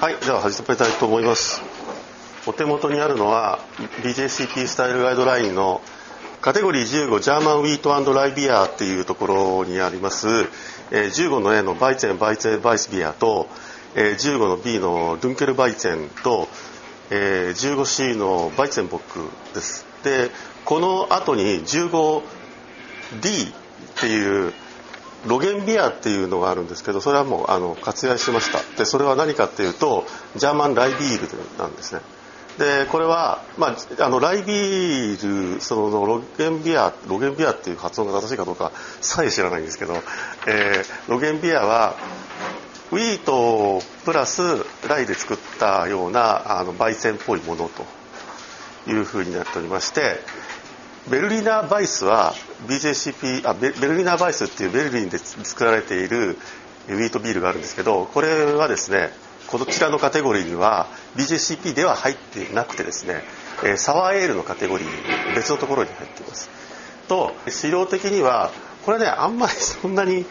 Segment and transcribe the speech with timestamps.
[0.00, 1.62] はいでは始めたいと思います。
[2.46, 3.60] お手元にあるのは
[4.02, 5.80] BJCP スタイルガイドラインの
[6.40, 10.26] カテゴリー15ジャーマンウィートライビアっていうところにあります、
[10.90, 13.48] え、15の A のバイツェンバイツェンバイスビアと、
[13.94, 16.48] え、15の B のドゥンケルバイツェンと、
[17.10, 19.86] え、15C のバイツェンボックです。
[20.02, 20.30] で
[20.64, 22.22] この後に 15D っ
[24.00, 24.52] ていう
[25.26, 28.60] ロゲンビアっていうのがあるんですけどそれはもうあの割愛しました。
[28.76, 30.04] でそれは何かっていうと
[30.36, 32.00] ジャーマンライビールなんですね。
[32.58, 39.94] でこれは、まあ、あのライビールそのロゲンビアロゲンビアっていう発音が正しいかどうかさえ知らないんですけど、
[40.46, 41.96] えー、ロゲンビアは
[42.92, 44.42] ウィートプラス
[44.86, 47.84] ライで作ったようなあの焙煎っぽいものと
[48.88, 50.20] いうふうになっておりまして
[51.10, 52.34] ベルリナーバイスは
[52.66, 56.38] BJCP あベルリナーバイスっていうベルリンで作られている
[56.88, 59.10] ウィートビールがあるんですけどこれはですね
[59.46, 60.86] こちらのカテゴリーには
[61.16, 63.22] BJCP では入ってなくてですね、
[63.62, 66.48] えサワーエールのカテゴリー別のところに入っています。
[67.08, 68.50] と資料的には
[68.84, 70.24] これねあんまり そんなに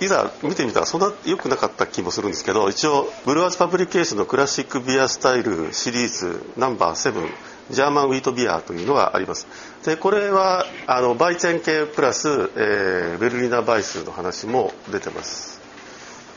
[0.00, 7.30] いざ見てみたらそんな良くなかった気もするんですけど一応ブルワーズパブリケーションのクラシックビアスタイルシリーズナンバー7
[7.70, 9.46] ジャーマンウィートビアというのがあります。
[9.84, 15.60] でこれはあのバイチェン系プラス、えー、ベルリナバイスの話も出てます。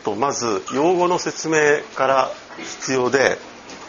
[0.04, 3.38] とまず用語の説明から必要で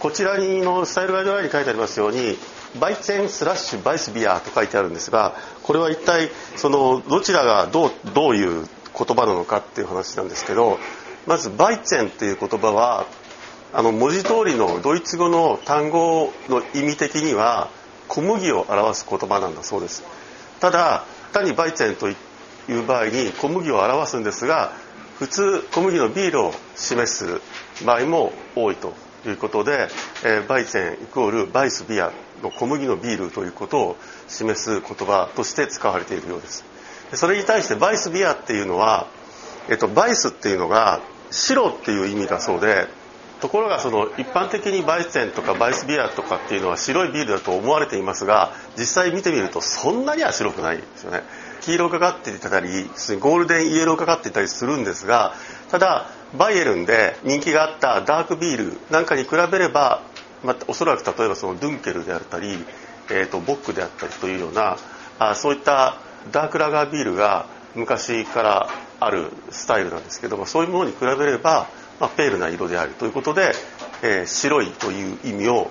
[0.01, 2.37] こちらにのスタイルガイドラインに書いてありますように
[2.81, 10.79] バイツェンスラッシュバイスビアと書いてあるんですがこれは一体そのどちらがどうどういう言葉なのかっていう話なんですけど
[11.27, 13.07] まずバイツェンっていう言葉は
[13.73, 17.69] あの文字通りのドイツ語の単語の意味的には
[18.09, 20.05] 小麦を表す言葉なんだそうです。
[20.61, 22.15] ただ単にバイツェンとい
[22.81, 24.73] う場合に小麦を表すんですが
[25.19, 27.41] 普通小麦のビールを示す
[27.85, 28.95] 場合も多いと
[29.27, 29.89] いうことで、
[30.25, 33.97] えー、バイチェンイコールバイスビアの小麦のビールということを
[34.29, 36.65] 示す言葉として使われているようです。
[37.13, 39.07] それに対してバイスビアっていうのは、
[39.69, 41.01] えっと、バイスっていうのが
[41.31, 42.89] 白っていう意味だそうで
[43.41, 51.23] ところがその一般的にバイチェンとかバイスビアとかっていうのは白いビールだと思われていますが実際見てみるとそんなには白くないですよね。
[51.61, 52.85] 黄色がかっていたり
[53.19, 55.35] ゴールデンイエローかかっていたりするんですが
[55.69, 56.09] ただ
[56.39, 60.03] バイエルンで人気があったダークビールなんかに比べれば、
[60.45, 62.57] まあ、おそらく例えばそのドゥンケルであったり、
[63.11, 64.77] えーと、ボックであったりというような
[65.19, 65.99] あそういった
[66.31, 68.69] ダークラガービールが昔から
[69.01, 71.69] あるスタイルなんですけどもそういうものに比べれば、
[72.01, 73.53] まあ、ペールな色であるということで、
[74.03, 75.71] えー、白いという意味を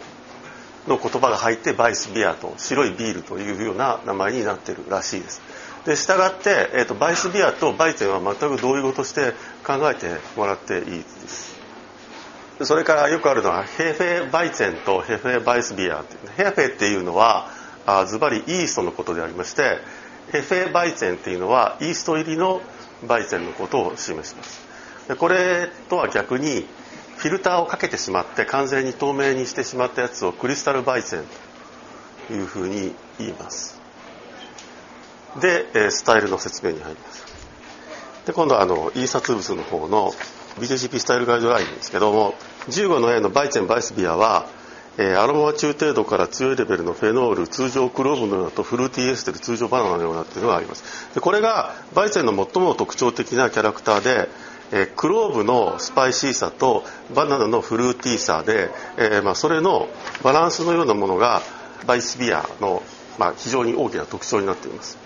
[0.87, 5.41] の言葉が入ってバイスビアと白いビールというような名前になってるらしいです。
[5.85, 11.55] で従って、えーと、バイスビアとバイチェンは全く同意語として考えてもらっていいです。
[12.61, 16.05] それからよくあるのはヘフェバイチェンとヘフェバイスビア
[16.37, 17.49] ヘフェっていうのは
[17.85, 19.79] あズバリイーストのことでありまして
[20.31, 22.61] ヘフェバイチェンっていうのはイースト入りの
[23.05, 24.64] バイチェンのことを示します。
[25.07, 26.65] でこれとは逆に
[27.17, 31.25] フィルターをかけてしまって完全に透明にしてしまったやつをクリスタルバイチェン
[32.27, 33.79] というふうに言います。
[35.39, 37.25] で、スタイルの説明に入ります。
[38.25, 40.11] で今度はあの印刷物の方の
[40.59, 42.33] BJCP スタイルガイドラインですけども
[42.69, 44.47] 15の A のバイツェン・バイスビアは、
[44.97, 51.13] えー、アロマは中程度から強いレベルのフェノール通常クローブのようなとフルーティーエステル通常バナナのようなっていうのがあります。
[51.13, 54.27] でこれがバイツェンの最も特徴的なキャラクターで
[54.71, 56.83] えー、クローブのスパイシーさと
[57.13, 59.87] バナナのフルーティーさで、えーまあ、それの
[60.23, 61.41] バランスのようなものが
[61.85, 62.81] バイスビアの、
[63.19, 64.97] まあ、非常に大きな特徴になっています。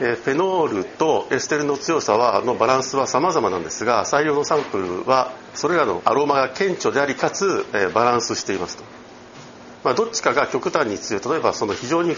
[0.00, 8.84] えフェノールとエステルの強さはのバランスは様々なんですが最良のサンプルはそれらのアロマが顕著でありかつ、えバランスしていますと、
[9.84, 11.22] まあ、どっちかが極端に強い。
[11.22, 12.16] 例えばその非常に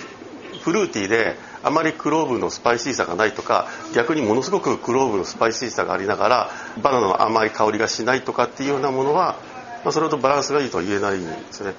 [0.60, 6.50] フルーティーであまりクローブのスパイシーさがないとか逆にものすごくクローブのスパイシーさがありながら
[6.82, 9.36] バナナの甘い香りがしないとかっていうようなものは、
[9.84, 11.74] まあ、それほどバランスがいいとは言えないんですね。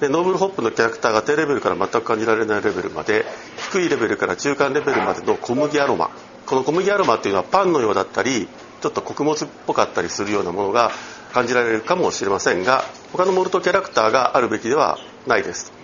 [0.00, 3.24] でノーブルホップのキャラクターが低レベルから全く感じられないレベルまで
[3.72, 6.10] 低いレベルから中間レベルまでの小麦アロマ。
[6.46, 8.48] この小麦アロマっていうのはパンのようだったり
[8.80, 10.92] ちょっと穀物っぽかったりするようなものが
[11.32, 15.77] 感じられるかもしれませんが他のモルトキャラクターがあるべきではないです。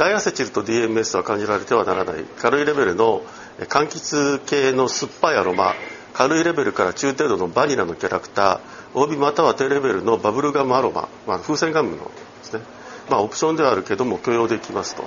[0.00, 2.24] ダイアセチルと DMS は感じられてはならない。
[2.38, 3.20] 軽いレベルの
[3.68, 5.74] 柑橘系の酸っぱいアロマ。
[6.14, 8.98] 軽いレベルから中程度のバニラのキャラクター。
[8.98, 12.10] 帯または低レベルのバブルガムアロマ、まあ、風船ガムので
[12.42, 12.62] すね。
[13.10, 15.04] まあ、オプションではあるけども許容できますと。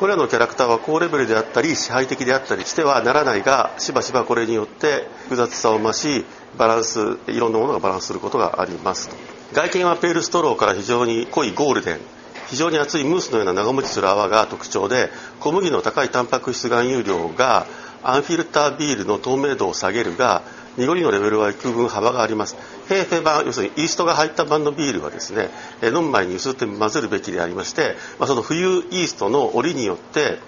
[0.00, 6.24] これらのキャラクターは高レベルであったり支配的であったりしてはならないがしばしばこれによって複雑さを増し
[6.58, 9.14] バランスいろんなものがバランスすることがありますと。
[9.52, 12.00] 外見はペールストローから非常に濃いゴールデン。
[12.48, 15.10] 非常に厚いムースのような長持ちする泡が特徴で
[15.40, 17.66] 小麦の高いタンパク質含有量が
[18.02, 20.42] アンフィルタービールの透明度を下げるが
[20.76, 22.56] 濁りのレベルは幾分幅があります。
[22.88, 25.50] ヘーフェ版要するにイーストが入った版のビールはですね
[25.82, 30.38] 飲む前にゆすって混ぜるべきでありまして、まあ、その浮遊イーストの澱によって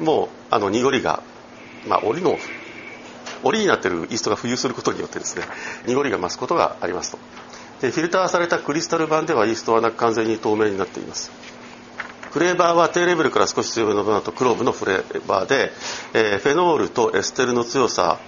[0.00, 1.22] もうあの濁りが、
[1.86, 2.36] まあ、折の
[3.42, 5.44] 折になっているイーストが浮遊することによってですね
[5.86, 7.18] 濁りが増すことがありますと。
[7.80, 11.30] でフィルターされたクリスタル板ではイーストはなく完全に透明になっています。
[12.30, 15.72] フレーバーは低レベルから少し強めのものとクローブのフレーバーで、
[16.12, 18.18] えー、フェノールとエステルの強さ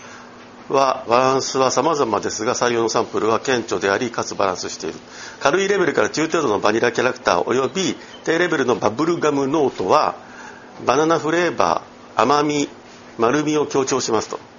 [0.69, 4.99] はバランスは様々ですが採用のサンプルは顕著でありかつバランスしている。
[5.41, 10.14] 軽いレベルから中程度のバニラキャラクターおよび低レベルのバブルガムノートは
[10.87, 12.69] バナナフレーバー甘み
[13.19, 14.50] 丸みを強調しますと。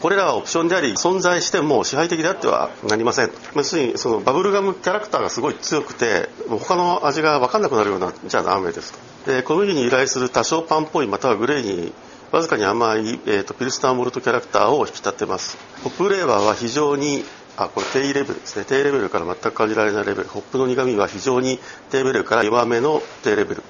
[0.00, 3.30] これらはオプションであり存在しても支配的であってはなりません。
[3.54, 8.92] 要するにそのバブルガムキャラクターがすごい強くて他の味が分かんなくなるようなじゃあダメです
[9.24, 9.32] と。
[9.32, 11.92] で小麦に由来する多少パンっぽいまたはグレーに
[12.30, 15.56] わずかに甘い、えーと、ピルスターモルトキャラクターを引き立てます。
[15.82, 17.24] ホップレーバーは非常に
[17.56, 18.64] あこれ低レベルですね。
[18.68, 20.28] 低レベルから全く感じられないレベル。
[20.28, 21.58] ホップの苦みは非常に
[21.90, 23.62] 低レベルから弱めの低レベル。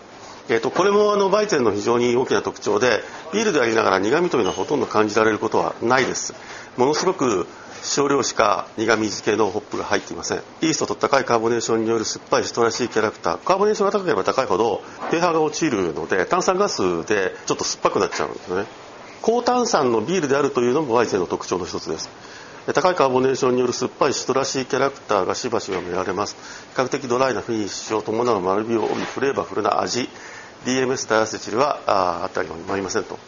[0.48, 3.00] えーと、これもあのバイゼンの非常に大きな特徴で
[3.32, 6.34] ビールでありながら苦味というのはほとんど感じられることはないです。
[6.76, 7.46] ものすごく
[7.82, 10.42] 少量しか苦味付けのホップが入っていません。
[10.60, 13.38] イーストと高いカーボネーションによる酸っぱい人らしいキャラクター。
[13.38, 18.66] カーボネーションが高ければ高いほど pH が落ちるので炭酸ガスでちょっと酸っぱくなっちゃうんですよね。
[19.22, 22.08] 高炭酸のビールであるというのもバイゼンの特徴の一つです。
[22.74, 26.36] 高いカーボネーションによる酸っぱい人らしいキャラクターがしばしば見られます。
[26.74, 30.08] 比較的ドライなフィニッシュを伴う丸みを帯びフレーバーフルな味。
[30.66, 33.18] DMS ダイアセチルはああったりもありませんと。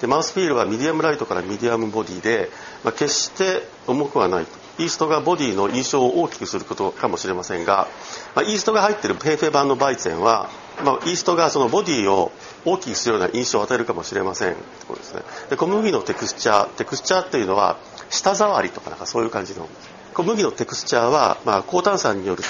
[0.00, 2.50] でマウスフィールはミディアムライトからミディアムボディで、
[2.84, 4.46] まあ、決して重くはない
[4.78, 7.86] イーストがボディの印象を大きくすることかもしれませんが、
[8.34, 10.48] まあ、イーストが入っているヘーフェ版のバイツェンは、
[10.84, 12.32] まあ、イーストがそのボディを
[12.64, 15.22] 大きくするような印象を与えるかもしれませんところですね。
[15.50, 17.76] で小麦のテクスチャーテクスチャーっていうのは
[18.10, 19.68] 舌触りとかなんかそういう感じの。
[20.14, 22.42] 小麦のテクスチャーは、まあ、高炭酸による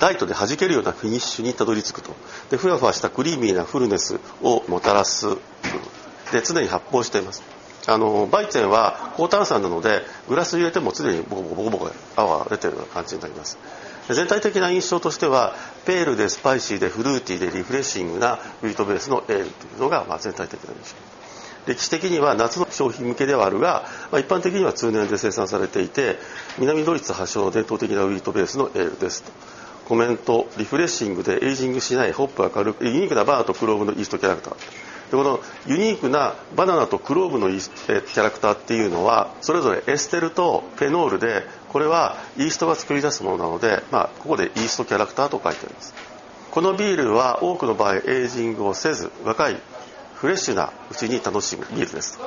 [0.00, 2.14] ライトで弾けるようなフィニッシュにたどり着くと。
[2.50, 5.26] でふわふわしたクリーミーなフルネスをもたらす。
[6.32, 7.42] で常に発泡しています。
[7.86, 13.58] あのバイツェンは高炭酸なのでグラス入れても常にボコボコボコボコ泡が出てるような感じになります。
[14.10, 15.54] 全体的な印象としては
[15.84, 20.96] ペールでスパイシーでフルーティーでリフレッシングなウィートベースのエールというのが、ま、全体的な印象。
[21.66, 26.18] 歴史的には夏の商品向けではあるが、ま、一般的には通年で生産されていて
[26.58, 29.32] 南ドイツ発祥の伝統的なウィートベースのエールですと。
[29.88, 34.54] コメントリフレッシングでエイジングしないホップは軽くユニークなバナナとクローブのイーストキャラクター
[35.10, 45.94] でこのユニークなバナナとクローブのキャラクターっていうのはそれぞれエステルとフェノールでこれはイーストが作り出すものなので、まあ、ここでイーストキャラクターと書いてあります。
[46.50, 49.60] このビールは多くの場合エイジングをせず若い
[50.14, 52.18] フレッシュなうちに楽しむビールです。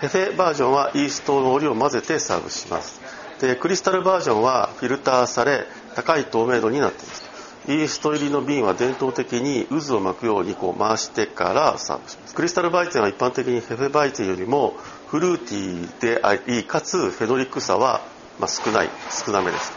[0.00, 3.00] ヘフェバージョンはイーストの折を混ぜてサーブします。
[3.40, 5.64] でクリスタルバージョンはフィルターされ
[5.94, 7.30] 高い透明度になっています。
[7.68, 12.34] イースト入りの瓶は伝統的に渦を巻くようにこう回してからサーブします。
[12.34, 14.76] クリスタルバイゼンは一般的にヘフェバイゼンよりも
[15.08, 18.00] フルーティーでありかつフェノリックさは
[18.38, 19.72] ま少ない少なめです。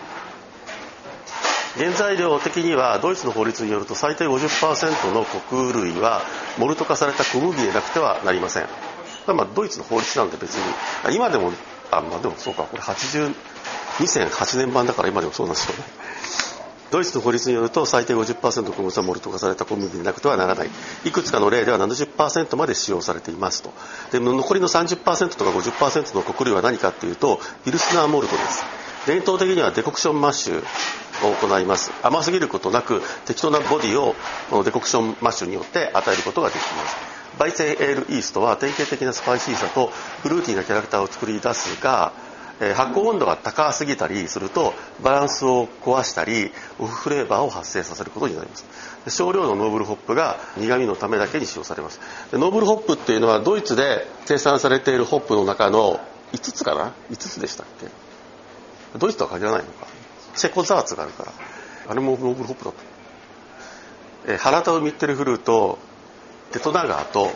[1.77, 6.21] 原材料的にはドイツの法律によると最低50%の穀類は
[6.57, 8.67] モルト化された小麦でなくてはなりません。
[9.27, 11.51] まあドイツの法律なんで別に今でも
[11.91, 13.33] あまあでもそうかこれ82
[13.99, 16.02] 0 0 8年版だから今でもそうなんですよね。
[16.93, 20.69] ドイツの法律によると最低50%小麦はモルト化された小麦でなくてはならない。
[21.05, 23.73] いくつかの例では70%まで使用されていますと。
[24.11, 28.63] で残りの30%とか50%の穀類は何かっていうとピルスナーモルトです。
[29.07, 30.63] 伝統的にはデコクションマッシュ
[31.27, 31.91] を行います。
[32.03, 34.13] 甘すぎることなく適当なボディを
[34.51, 36.95] このデコクションマッシュによって与えることができます。
[37.39, 39.87] バイツェンエールイーストは典型的なスパイシーさと
[40.21, 42.13] フルーティーなキャラクターを作り出すが
[42.73, 48.65] 発酵温度が高すぎたりするとバランスを壊したりオフフレーバーを発生させることになります。
[49.09, 51.99] 少量のノーブルホップが苦味のためだけに使用されます。
[52.31, 55.99] ノーブルホップっていうのはドイツで生産されているホップの中の
[56.31, 57.87] 5つかな？5つでしたっけ？
[58.97, 59.87] ドイツとは限らないのか。
[60.35, 61.33] チェコザーツがあるから。
[61.89, 62.73] あれもノーブルホップだっ
[64.25, 64.33] た。
[64.33, 65.79] えハラタウミッテルフリューと
[66.51, 67.29] テトナンガーと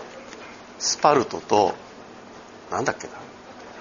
[0.79, 1.73] スパルトと
[2.71, 3.13] なんだっけな？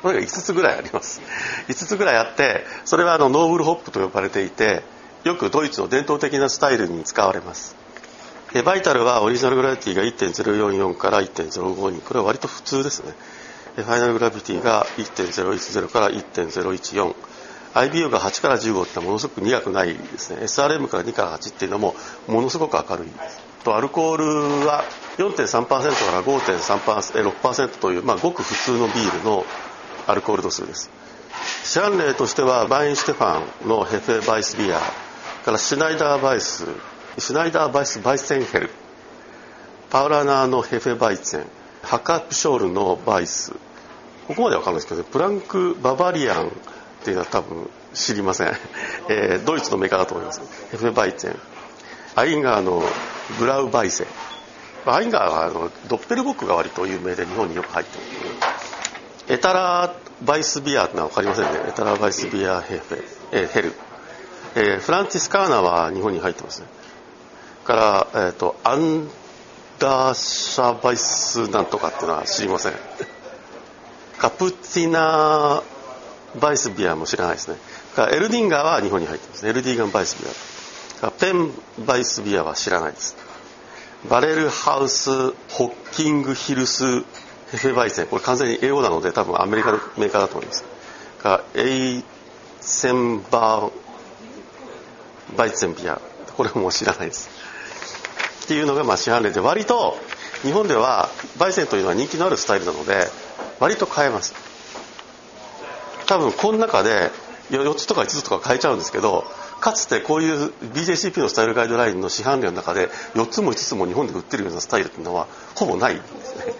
[0.03, 1.21] これが5つぐらいあります。
[1.69, 4.83] 5つぐらいあってそれはあのノーブルホップと呼ばれていて
[5.25, 7.77] よくドイツの伝統的なスタイルに使われます。
[8.55, 13.13] えバイタルはオリジナルグラビティが1.044から1.052これは割と普通ですね。
[13.77, 17.15] ファイナルグラビティが1.010から1.014
[17.75, 20.43] IBO が8から15ってものすごく苦くないですね。
[20.43, 21.95] SRM から2から8っていうのも
[22.27, 23.09] ものすごく明るい
[23.65, 24.85] とアルコールは
[25.19, 29.45] 4.3%から5.6%という、まあ、ごく普通のビールの
[30.07, 30.91] アルコール度数です。
[31.65, 34.81] 市販例としてはバインシュテファンのヘフェバイスビア
[35.45, 36.67] からシュナイダーバイス
[37.19, 38.71] シュナイダーバイスバイセンヘル。
[39.91, 41.47] パウラナーのヘフェバイツェン
[41.83, 43.53] ハカプショールのバイス。
[44.29, 46.51] ここまでわかるんですけどプランクババリアンっ
[47.05, 48.49] ていうのは多分知りません、
[49.09, 50.41] えー、ドイツのメーカーだと思います。
[50.73, 51.39] ヘフェバイツェン。
[52.17, 52.83] アインガーの
[53.39, 54.07] ブラウバイセン。
[54.85, 58.05] アインガーはあのドッペルボックが割と有名で日本によく入ってる
[59.29, 61.61] エタラバイスビアってのは分かりませんね。
[61.69, 63.73] エタラバイスビアヘフェ、え、ヘル、
[64.55, 66.69] えー、フランチスカーナーは日本に入ってますね。
[67.65, 69.09] から、えーと、アン
[69.79, 72.73] ダーシャバイスなんとかっていうのは知りません。
[74.19, 75.63] カプティナ
[76.41, 77.57] バイスビアも知らないですね。
[77.95, 80.29] かエルディンガーは日本に入ってますエルディーガンバイスビ
[81.03, 81.11] ア。
[81.11, 81.51] ペン
[81.85, 83.17] バイスビアは知らないです。
[84.09, 85.11] バレルハウス
[85.51, 87.05] ホッキングヒルス
[87.51, 90.65] ヘフェバイセンこれ完全に英語なので多分アメリカのメーカーだと思います。
[91.55, 92.05] エイ
[92.61, 93.73] センバー
[95.37, 96.01] バイツェンビア。
[96.37, 97.31] これも知らないです。
[98.45, 99.31] っていうのがまあ市販例。
[99.31, 99.97] で割と
[100.43, 103.09] 日本ではバイセンというのは人気のあるスタイルなので
[103.59, 104.35] 割と買えます。
[106.07, 107.11] 多分この中で
[107.51, 109.25] 4つとか5つとか買えちゃうんですけど
[109.61, 116.55] かつてこういう BJCP のスタイルガイドラインの市販例の中で4つも5つも日本で売ってるようなスタイルっていうのはほぼないんですね、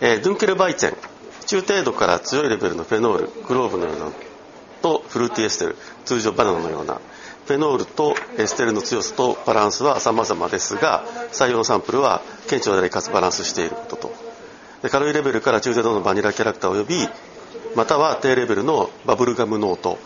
[0.00, 0.96] えー、ドゥンケルバイチェン。
[1.46, 4.10] 中程度から強いレベルのフェノールクローブのような
[4.82, 7.00] とフルーティエステル通常バナナのような。
[7.46, 14.14] フェノールとエステルの強さとバランスは様々ですが最良のサンプルは顕著でありかつバランスしていることと。
[14.82, 16.96] で軽いレベルから中程度のバニラキャラクターおよび
[17.74, 19.98] または低レベルのバブルガムノート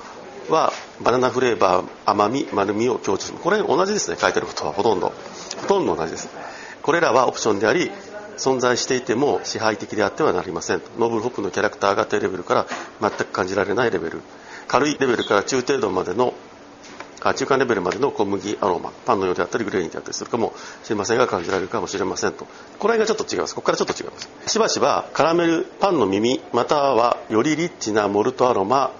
[0.48, 4.16] はバナナフレーバー甘み丸みを強調しますこれ同じですね。
[4.18, 5.12] 書いてることはほとんど。
[5.60, 6.28] ほとんど同じです。
[6.82, 7.90] これらはオプションであり
[8.38, 10.82] 存在していても支配的であってはなりません。
[10.98, 12.66] ノーブルホップのキャラクターが低レベルから
[13.00, 14.22] 全く感じられないレベル。
[14.66, 16.34] 軽いレベルから中程度までの
[17.20, 18.92] 中間レベルまでの小麦アロマ。
[19.04, 20.54] パンのようであったりグレーニーであったりするかも
[20.84, 22.46] しれませんが感じられるかもしれませんと。
[22.78, 23.56] これがちょっと違います。
[23.56, 24.28] ここからちょっと違います。
[24.46, 28.92] しばしばカラメルパンの耳またはよりリッチなモルトアロマ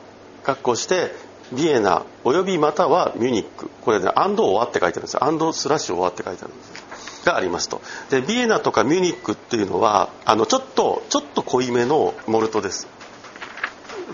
[0.43, 1.15] 括弧して
[1.53, 3.71] ビエナおよびまたはミュニック。
[3.83, 5.23] これねアンドオアって書いてあるんですよ。
[5.23, 6.88] アンドスラッシュオアって書いてあるんです
[7.29, 7.81] がありますと。
[8.11, 12.89] でビエナとかミュニックっていうのはあのちょっとちょっと濃いめのモルトです。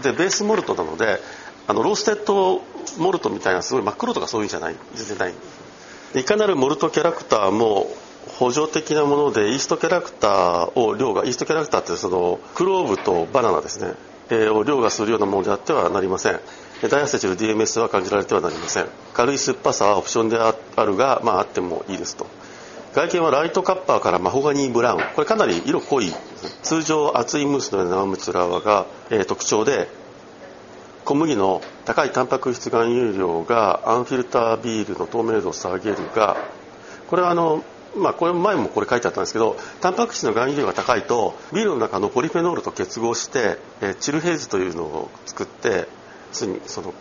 [0.02, 1.21] でベースモルトなので
[1.66, 2.62] あのローステッド
[2.99, 5.35] モルトみたいなすごい真っ黒とかそういうんじゃない全然ない。
[6.16, 7.87] いかなるモルトキャラクターも
[8.38, 13.94] 補助的なものでイーストキャラクターを量がイーストキャラクターってそのクローブとバナナですね、
[14.30, 16.40] え、を凌駕するようなものであってはなりません。
[16.88, 18.87] ダイアセチル DMS は感じられてはなりません。
[19.12, 20.54] 軽い酸っぱさはオプションであ
[20.85, 22.26] るが、まあ、あってもいいですと。
[22.95, 25.03] 外見はライトカッパーからマホガニーブラウン。
[25.17, 26.13] これかなり色濃い
[26.63, 29.89] 通常厚いムースのような生ムツラワが、えー、特徴で
[31.05, 36.37] 小麦の高いタンパク質含有量がアンフィルタービールの透明度を下げるが
[37.09, 37.65] これはあの
[37.97, 45.87] まあ、これ前もこれ書いてあったんですけどタンパク質の含有量が高いとビールの中のポリフェノールと結合して、えー、チルヘイズというのを作って
[46.33, 46.47] そ
[46.81, 46.93] の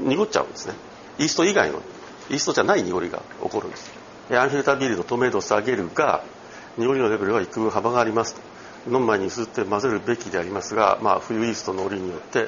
[0.00, 0.74] 濁っちゃうんですね。
[1.18, 1.82] イースト以外の
[2.30, 3.97] イーストじゃない濁りが起こるんです。
[4.30, 6.22] アンフィルタービールの透明度を下げるが
[6.76, 8.40] 濁りのレベルは幾分幅がありますと。
[8.86, 12.46] 飲む前に吸って混ぜるべきでありますが、まあ、冬イーストの折によって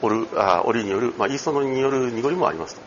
[0.00, 2.80] オルあ折による、まあ、イーストのによる濁りもありますと。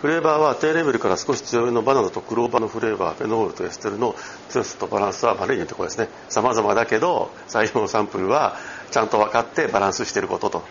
[0.00, 4.14] フレーバーは低レベルから少し強めのバナナとクローバーのフレーバーフェノールとエステルの
[4.50, 6.08] 強さとバランスは、まあ、例によってこれですね。
[6.28, 8.56] 様々だけど採用サンプルは
[8.90, 10.62] ちゃんと分かってバランスしていることと。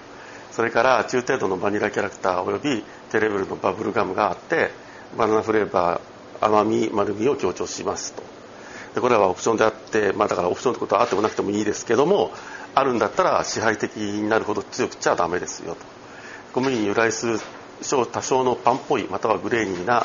[0.51, 4.69] それから中程度のバニラキャラクターおよび低レベルのバブルガムがあって
[5.17, 8.23] バナナフレーバー甘み丸みを強調しますと。
[8.95, 12.31] でこれはオプションであって、まあ、だからオプションってことはあってもなくてもいいですけども
[12.75, 15.81] あるんだったら支配的になるほど強くちゃダメですよと。
[16.53, 17.39] 小麦に由来する
[18.11, 20.03] 多少のパンっぽいまたはグレーニーな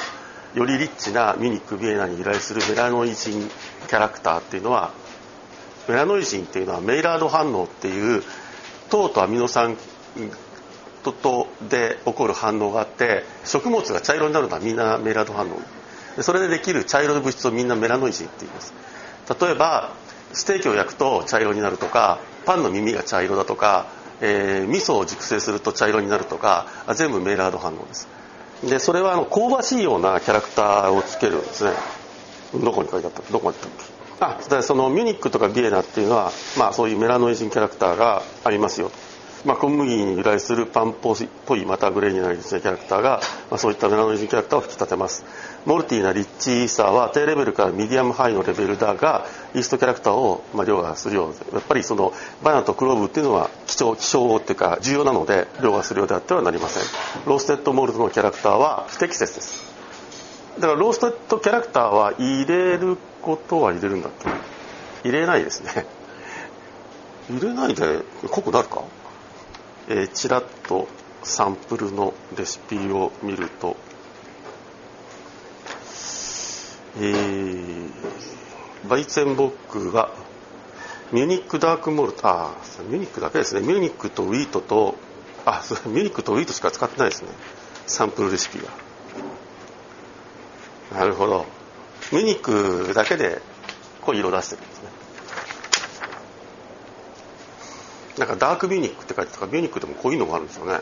[0.55, 3.49] よりリッチなミュニックビエナに由来するメラノイジン
[3.89, 4.93] キャラクターっていうのは
[5.89, 8.23] メラノイジンっていうのはメイラード反応っていう
[8.89, 9.77] 糖とアミノ酸
[11.13, 15.61] とで起こる反応があって食物が茶色になるのはみんなメイラード反応。
[16.23, 18.73] それでできる茶色の物質をみんなメラノイジンって言います。
[19.41, 19.93] 例えば
[20.33, 23.87] ステーキを焼くと茶色になるとかパンの耳が茶色だとか、
[24.21, 28.09] えー、味噌を熟成すると茶色になるとか全部メイラード反応です。
[28.63, 31.73] でそれはあの香ばしいようなキャラクターをつけるんですね。
[32.55, 33.23] どこに書いてあった？
[33.33, 33.59] どこまで
[34.21, 38.91] あそのミュニックとかビエナっていうのは、まあ、そういうメラノイジンキャラクターがありますよ。
[39.45, 41.15] まあ、小麦に由来するパンっぽ
[41.57, 45.25] いまたグレイニーなリッチなキャラクターが、まあ、そういったメラノイジンキャラクターを引き立てます。
[45.65, 56.83] モルティーなリッチイーサーは低レベルからミディアムハイのレベルだがイーストキャラクターをまあ凌駕するようやっぱりそのバナナとクローブっていうのは希少希少っていうか重要なので凌駕するようであってはなりません。
[57.27, 59.73] ローステッドモルトのキャラクターは不適切です。
[60.59, 64.29] だからローステッドキャラクターは入れることは入れるんだっけ？
[65.09, 65.87] 入れないですね。
[67.31, 68.83] 入れないで濃くなるか？
[69.91, 70.87] えー、ちらっと
[71.23, 73.77] サンプルのレシピを見ると、
[76.99, 77.91] えー、
[78.87, 80.11] バイツェンボックは
[81.11, 82.55] ミュニックダークモルトあ
[82.91, 83.67] ミュニックだけですね。
[83.67, 84.97] ミュニックとウィートと
[85.47, 87.31] あミュニックとウィートしか使ってないですね。
[87.87, 88.69] サンプルレシピが。
[90.99, 91.47] なるほど。
[92.13, 93.41] ミュニックだけで
[94.03, 94.98] 濃い色出してるんですね。
[98.19, 100.81] なんか dark Munich って書いてたからミュニックでもこういうのがあるんですよね。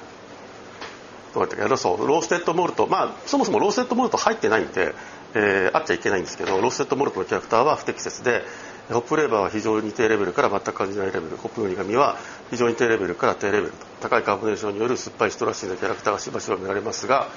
[1.34, 4.94] どうやったっけそう roasted malt まあそもそも roasted malt 入ってないんで、
[5.34, 8.42] えー、あっちゃいけないんですけど roasted malt のキャラクターは不適切で
[8.88, 12.16] hop flavor は非常に低レベルから全く感じないレベルホップの苦みは
[12.48, 13.86] 非常に低レベルから低レベルと。
[14.00, 17.28] 高い carbonation による酸っぱい citrusy なキャラクターがしばしば見られますが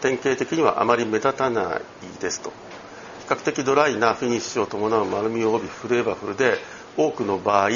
[0.00, 2.50] 典型的にはあまり目立たないですと。
[3.26, 6.58] 比較的ドライなフィニッシュを伴う丸みを帯び flavorful で
[6.96, 7.70] 多くの場合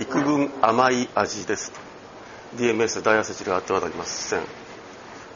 [0.00, 1.72] 幾分甘い味です。
[2.56, 4.40] DMS diacetyl があってはなりません。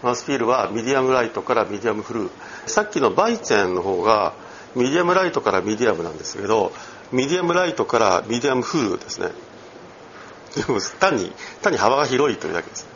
[0.02, 2.30] mouthfeel は medium light から medium full。
[2.66, 4.32] さっきのヴァイツェンの方が
[4.74, 6.72] medium light からミディアムなんですけど
[7.12, 9.32] medium light から medium full ですね。
[10.56, 11.30] でも単に
[11.60, 12.88] 単に幅が広いというだけです。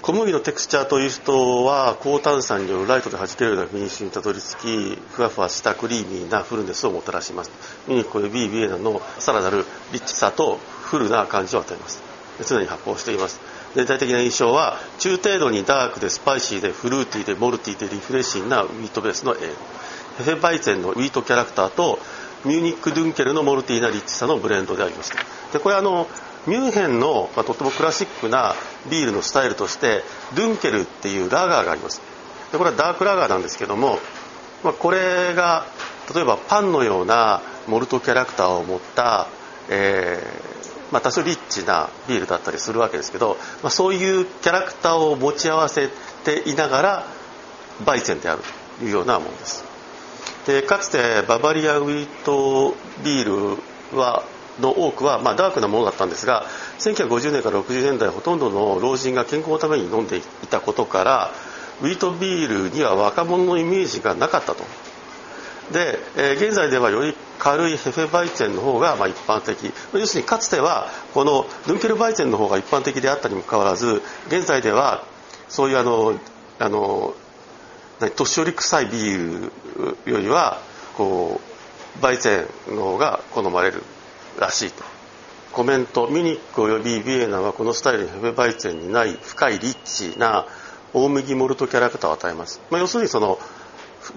[0.00, 7.50] 小麦のテクスチャーというのは高炭酸によるライトで弾けるようなフィニッシュにたどり着きふわふわしたクリーミーな fullness をもたらします。
[7.88, 12.02] ミュニックやビ、ビエナのさらなるリッチさとフルな感じを与えます。
[12.44, 13.40] 常に発泡しています。
[13.74, 19.38] 全体的な印象は中程度にダークでスパイシーでフルーティーでモルティーでリフレッシングなウィートベースの A
[20.18, 21.98] ヘフェバイゼンのウィートキャラクターと
[22.44, 25.18] ミューニック・ドゥンケルのモルティーなリッチさのブレンドでありました。
[25.52, 26.06] でこれあの
[26.46, 28.54] ミュンヘンの、まあ、とてもクラシックな
[28.88, 30.02] ビールのスタイルとして
[30.34, 32.00] ドゥンケルっていうラガーがあります。
[32.52, 33.98] でこれはダークラガーなんですけども、
[34.62, 35.66] まあ、これが
[36.14, 39.26] 例えばパンのようなモルトキャラクターを持った、
[39.68, 40.55] えー
[40.92, 45.88] まあ、多少リッチなビールだったりするわけですけど、まあ、そういうキャラクターを持ち合わせ
[46.24, 47.06] ていながら
[47.84, 48.42] バイセンである
[48.78, 49.64] というようなものです。
[50.46, 54.22] でかつてババリアウィートビールは
[54.60, 56.46] の多くは、まあ、ダークなものだったんですが
[56.78, 61.30] 1950年から60年代ほとんどの老人が健康のために飲んでいたことから
[61.82, 64.64] ウィートビールには若者のイメージがなかったと。
[65.72, 69.72] で、えー、現在ではより軽いヘフェバイチェンの方がまあ一般的。
[69.92, 75.04] 要するにかつてはこのドゥンケルバイチェンの方が一般的であったにもかかわらず現在では
[75.48, 76.18] そういうあの
[76.58, 77.14] あの
[78.14, 79.50] 年寄り臭いビー
[80.04, 80.60] ルよりは
[80.96, 81.40] こ
[81.98, 83.82] うバイチェンの方が好まれる
[84.38, 84.84] らしいと。
[85.52, 90.44] コメントミニックおよびビエナはこのスタイルにヘベバイツェンにない深いリッチな
[90.92, 93.38] 大麦モルトキャラクターを与えます、まあ、要するにその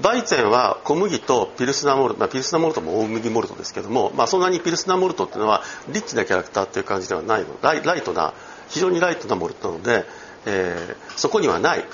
[0.02, 7.58] バイツェンは小麦とピルスナモルト、まあ、ピルスナモルトも大麦モルトですけども、まあ、そんなにピルスナモルトっていうのはリッチなキャラクターっていう感じではないの。
[7.62, 8.34] ライライトな
[8.69, 10.06] 非常にライトなモルトなので、
[10.45, 11.86] えー、そこにはない。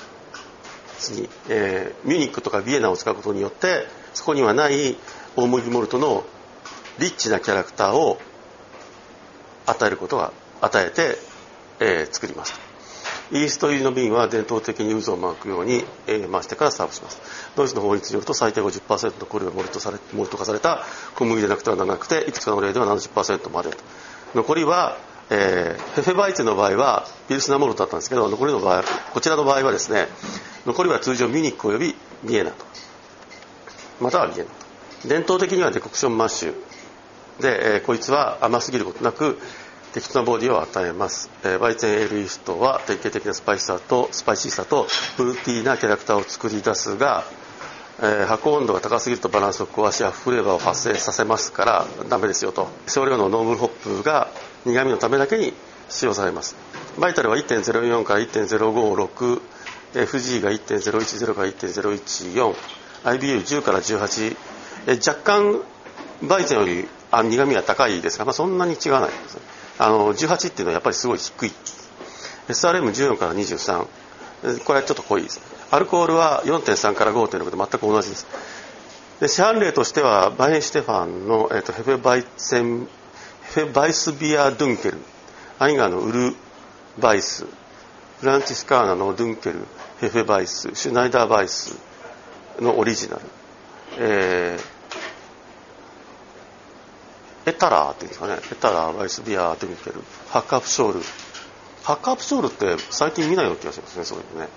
[0.98, 4.96] 次、えー、ミュニックとかビエナを使うことによってそこにはない
[5.36, 6.24] 大麦モルトの
[6.98, 8.18] リッチなキャラクターを
[9.66, 11.18] 与えることが与えて、
[11.80, 12.65] えー、作ります
[13.32, 17.20] イースト入りの瓶は伝統的に渦を巻くように、えー、回してからサーブします。
[17.56, 20.84] ドイツの法律によると最低50%のコルがモルトされモルト化された
[21.16, 23.76] 小麦でなくてはならなくていくつかの例では70%までと。
[24.34, 24.98] 残りは、
[25.30, 30.06] えー、ヘーフェヴァイツェンの場合は Pilsner malt だったんですけど残りの場合こちらの場合はですね
[30.64, 32.64] 残りは通常ミュニックおよびビエナと。
[34.00, 35.08] またはビエナと。
[35.08, 36.54] 伝統的には decoction mash。
[37.40, 39.38] で、えー、こいつは甘すぎることなく
[39.96, 47.24] 適当なボディを与えます、えー、 Weizen ale yeast は典型的なスパイスさとスパイシーさとフルーティーなキャラクターを作り出すが、
[48.00, 52.68] えー、発酵温度が高すぎるとバランスを壊しフレーバーを発生させますからダメですよと。
[52.86, 54.28] 少量の noble hop が
[54.66, 55.54] 苦味のためだけに
[55.88, 56.56] 使用されます。
[56.98, 59.40] バイタルは1.04から1.056
[59.94, 62.54] FG が1.010から1.014
[63.02, 64.36] IBU10 から18
[64.88, 65.62] え若干
[66.22, 69.56] バイツェンよりあ苦味は高いですが、まあ、そんなに違わないですね。
[69.78, 71.52] あの18っていうのはやっぱりすごい低い。
[72.48, 73.86] SRM14 から23
[74.64, 75.40] これはちょっと濃いです。
[75.70, 78.26] アルコールは4.3から5.6で全く同じです。
[79.20, 82.86] で市販例としてはバイエンシテファンの、えーと、ヘフェバイセン
[83.54, 84.98] ヘフェバイスビア・ドゥンケル。
[85.58, 86.34] アイガーのウル
[86.98, 87.46] バイス。
[88.20, 89.66] フランチスカーナのドゥンケル。
[90.00, 90.74] ヘフェバイス。
[90.74, 91.78] シュナイダーバイス
[92.60, 93.22] のオリジナル、
[93.98, 94.75] えー、
[97.46, 98.38] エタラーっていうんですかね。
[98.52, 101.00] エタラーバイスビアードゥンケルハックアップショール。
[101.84, 104.48] ハックアップショールって最近見ないような気がしますねそういうのね、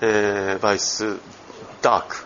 [0.00, 1.18] えー、バイス
[1.82, 2.24] ダーク。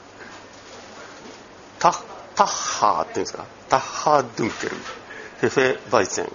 [1.78, 1.92] タ
[2.34, 3.44] タッハーっていうんですか？
[3.68, 4.76] タッハードゥンケル
[5.42, 6.32] ヘフェバイセン。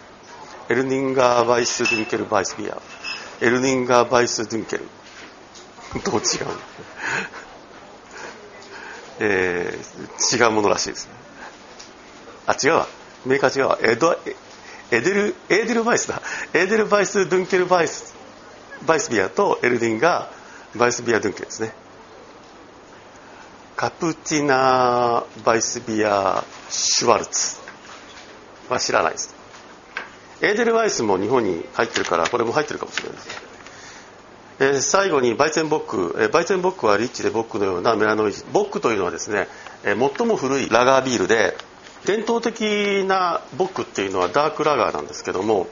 [0.69, 2.80] エルニンガーバイスドゥンケルバイスビア。
[3.41, 4.84] エルニンガーバイスドゥンケル
[6.04, 6.23] どう違う
[9.19, 11.27] えー、違うものらしいですね。
[12.47, 12.88] あ違うわ。
[13.25, 13.77] メーカー違うわ。
[13.81, 14.17] エド、
[14.89, 16.21] エデル、エーデルワイスだ。
[16.53, 18.15] エーデルワイス Dunkel Weiss
[18.86, 21.73] バイスビアとエルディンガーバイスビアドゥンケルですね。
[23.75, 27.67] カプツィーナバイスビアシュワルツ。
[28.69, 29.33] は知らないです。
[30.41, 33.41] エーデルワイスも日本に入ってるからこれも入ってるかもしれないです、
[34.60, 38.45] えー、最後にバイツェンボック、えー、バイツェンボックはリッチでボックのような melanoid。
[38.53, 39.47] ボックというのはですね、
[39.83, 41.57] えー、最も古いラガービールで
[42.08, 45.67] 伝統的なボクっていうのはダークラガーなんですけども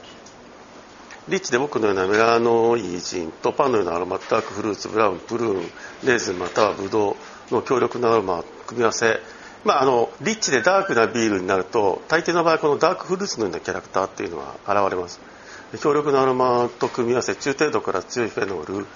[1.30, 5.62] リッチでボックのようなメラノイジンとパンのようなアロマダークフルーツブラウンプルーン
[6.04, 7.16] レーズンまたはブド
[7.50, 9.18] ウの強力なアロマ組み合わせ。
[9.64, 15.18] まあ、あのリッチでダークなビールになると大抵の場合このダークフルーツのようなキャラクターっていうのは現れます。
[15.80, 18.86] 強力なアロマと組み合わせ中程度から強いフェノール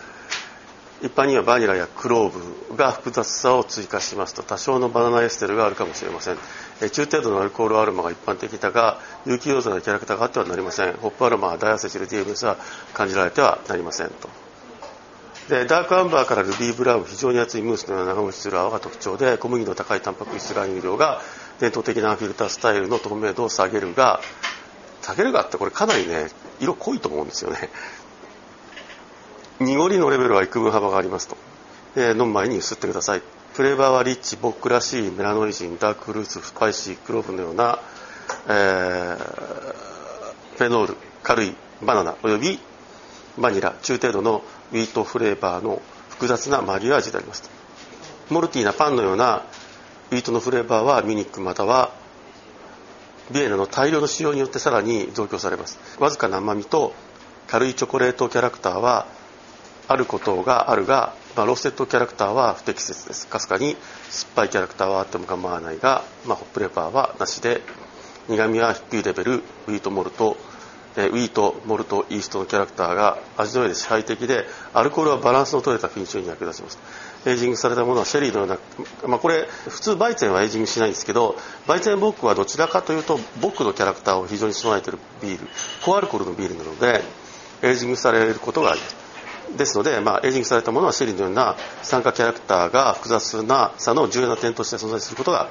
[1.03, 6.37] 一般にはバニラやクローブが複雑さを追加しますと多少のバナナエステルがあるかもしれません。
[6.91, 10.93] 中程度のアルコールアロマが一般的だが有機溶剤のキャラクターがあってはなりません。
[10.95, 12.57] ホップアロマはダイアセチル DMS は
[12.93, 14.29] 感じられてはなりませんと。
[15.49, 21.21] でダークアンバーからルビーブラウン非常に厚いムースのような長持ちする泡が特徴で小麦の高いタンパク質含有量が
[21.59, 24.21] 伝統的なフィルタースタイルの透明度を下げるが
[25.03, 26.29] 下げるがってこれかなりね
[26.61, 27.71] 色濃いと思うんですよね。
[29.61, 31.37] 濁りのレベルは幾分幅がありますと、
[31.95, 33.23] で飲む前にゆすってください。
[33.53, 37.79] フレーバーはリッチボックらしい melanoidin dark fruits spicy clove のような、
[38.49, 39.17] えー、
[40.57, 42.59] フェノール軽いバナナおよび
[43.37, 47.51] バニラ中程度の wheat flavor の複雑なマリアージュであります
[48.31, 49.45] malty なパンのような
[50.11, 51.93] wheat のフレーバーはミュニックまたは
[53.33, 55.79] ビエナの大量の使用によってさらに増強されます。
[56.01, 56.95] わずかな甘みと
[57.47, 59.07] 軽いチョコレートキャラクターは
[59.91, 63.27] あることがあるが、まあ、 roasted character は不適切です。
[63.27, 63.77] かすかに
[64.09, 67.61] 酸っぱいキャラクターはあっても構わないが、まあ、 hop flavor はなしで
[68.29, 70.37] 苦みは低いレベル wheat malt
[70.97, 76.79] え wheat malt yeast のキャラクターが味の上で支配的でアルコールはバランスの取れたフィニッシュに役立ちます
[77.27, 78.59] エイジングされたものはシェリーのような、
[79.09, 85.49] まあ、これ普通バイツェンはエイジングしないんですけどバイツェンボックはどちらかというとボックのキャラクターを非常に備えているビール
[85.85, 87.03] 高アルコールのビールなので
[87.63, 89.00] エイジングされることがあります。
[89.57, 95.49] ですので、まあ、エイジングされたものはシェリーのような酸化キャラクターが複雑な差の重要な点として存在することが、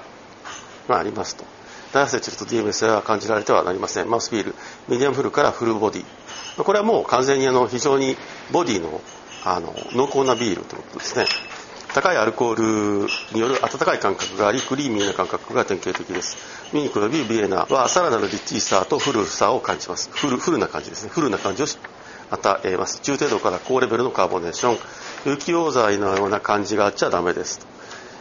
[0.88, 1.45] まあ、ありますと。
[1.93, 4.09] diacetyl と DMS は感じられてはなりません。
[4.10, 4.55] mouthfeel。
[4.88, 6.63] medium full から full body。
[6.63, 8.15] これはもう完全にあの非常に
[8.51, 9.01] ボディの
[9.43, 11.25] あの濃厚なビールということですね。
[11.93, 16.38] 高いアルコールによる温かい感覚がありクリーミーな感覚が典型的です。
[16.71, 20.12] ミニクロビービエナはさらなるリッチーさとフルさを感じます。
[20.12, 21.09] フルフルな感じですね。
[21.09, 21.65] フルな感じを
[22.31, 24.77] 与えます中程度から高レベルのカーボネーション
[25.25, 27.67] 有機溶剤のような感じがあっちゃダメです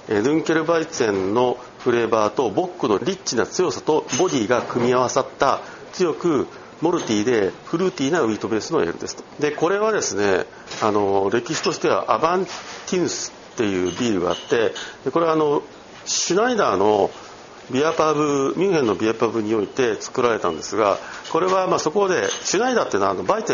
[0.09, 5.61] ヌンケルバイツェンのフレーバーとボックのリッチな強さとボディが組み合わさった
[5.93, 6.47] 強く
[6.81, 9.25] malty でフルーティーな wheat base のエールですと。
[9.41, 10.47] でこれはですね
[10.81, 14.73] あの歴史としてはアヴェンティヌスっていうビールがあって
[15.05, 15.63] でこれはあの
[16.07, 17.11] シュナイダーの
[17.71, 20.99] ビアパブミュンヘンのビアパブにおいて作られたんですが
[21.31, 23.45] これはまあそこでシュナイダーっていうのはあのバイ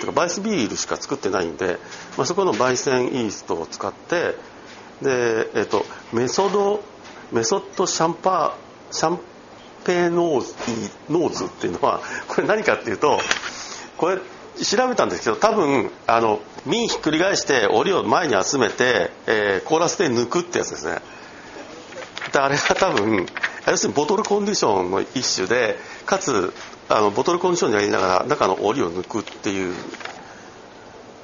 [0.00, 1.78] とかバイスビールしか作ってないんで、
[2.16, 4.34] まあ、そこの焙煎イーストを使って
[5.02, 6.82] で、えっと、メソド
[7.32, 9.20] méthode champーシャン
[9.84, 10.54] ペーノーズ
[11.10, 13.18] ノーズっていうのはこれ何かっていうと
[13.96, 14.18] これ
[14.62, 21.00] 調べたんですけど多分あの瓶ひっくり返して檻を前に集めて、えー、凍らせて抜くってやつですね。
[22.32, 23.26] であれが多分
[23.66, 25.76] 要するにボトルコンディションの一種で
[26.06, 26.52] かつ
[26.96, 29.74] あのボトルコンディションにやりながら中の檻を抜くっていう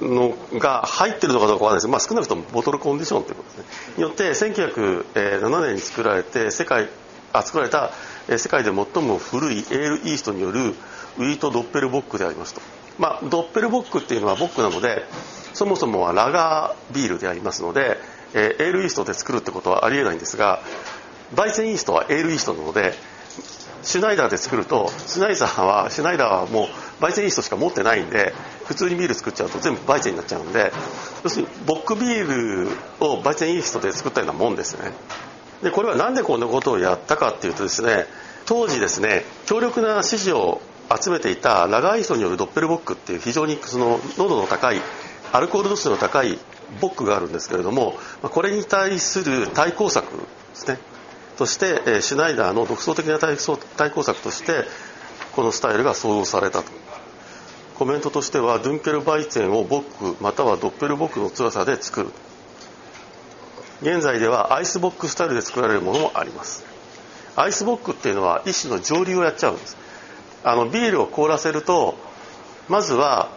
[0.01, 1.87] のが入ってるのかどうかわからないです。
[1.87, 3.93] まあ、少なくともボトルコンディションということですね。
[3.97, 6.89] によって1907年に作られて世界
[7.33, 7.91] あ作られた
[8.37, 10.69] 世界で最も古いエールイーストによる
[11.17, 12.61] ウィートドッペルボックでありますと、
[12.97, 15.03] まあ、ドッペルボックっていうのはボックなので
[15.53, 17.97] そもそもはラガービールでありますので、
[18.33, 20.61] え、エールイーストで作るってことはありえないんですが
[21.35, 22.93] バイセンイーストはエールイーストなので
[23.81, 28.33] シュナイダーで作るとシュナイダーはシュナイダーはもう焙煎イーストしか持ってないんで
[28.65, 30.71] 普通にビール作っちゃうと全部焙煎になっちゃうんで
[31.23, 32.67] 要するにボックビール
[32.99, 34.91] を焙煎イーストで作ったようなもんですね。
[35.63, 38.05] でこれは何でこんなことをやったかっていうとですね
[38.45, 40.61] 当時ですね強力な支持を
[41.01, 44.81] 集めていたラガーイーストによるドッペルボックっていう非常にその濃度の高い
[45.31, 46.39] アルコール度数の高い
[46.81, 50.23] ボックがあるんですけれどもこれに対する対抗策で
[50.53, 50.79] すね。
[51.39, 53.37] としてシュナイダーの独創的な対
[53.91, 54.65] 抗策として
[55.31, 56.71] このスタイルが創造されたと。
[57.75, 62.09] コメントとしてはドゥンケルバイツェンをボックまたはドッペルボックの強さで作る。
[63.81, 66.65] 現在ではアイスボックスタイルで作られるものもあります。
[67.37, 69.77] アイスボックっていうのは一種の蒸留をやっちゃうんです。
[70.43, 71.95] あのビールを凍らせると
[72.67, 73.29] まずは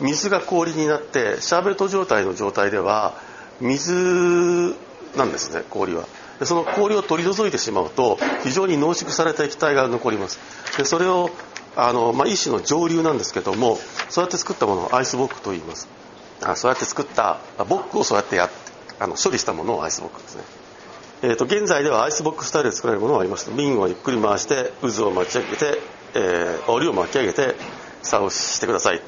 [0.00, 3.14] 水が氷になってシャーベット状態の状態では
[3.60, 4.74] 水
[5.16, 6.08] なんですね氷は。
[6.46, 10.38] その氷を取り除いてしまうと非常に濃縮された液体が残ります。
[10.76, 11.30] でそれを
[11.76, 13.78] あの、まあ、一種の蒸留なんですけども
[14.08, 15.88] そうやって作ったものをアイスボックと言います。
[16.42, 18.54] あそうやって作ったボックをそうやってやって
[19.00, 20.44] あの処理したものをアイスボックですね。
[21.22, 25.80] えーと、現在ではアイスボックスタイルで作られるものがあります瓶をゆっくり回して渦を巻き上げて、
[26.14, 27.54] えー、お湯を巻き上げて
[28.02, 29.00] 差をしてください。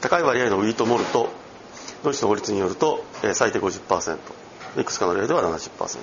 [0.00, 1.28] 高い割合のウィートモルト
[2.02, 4.18] ドイツの法律によると、えー、最低50%
[4.80, 5.98] いくつかの例では70%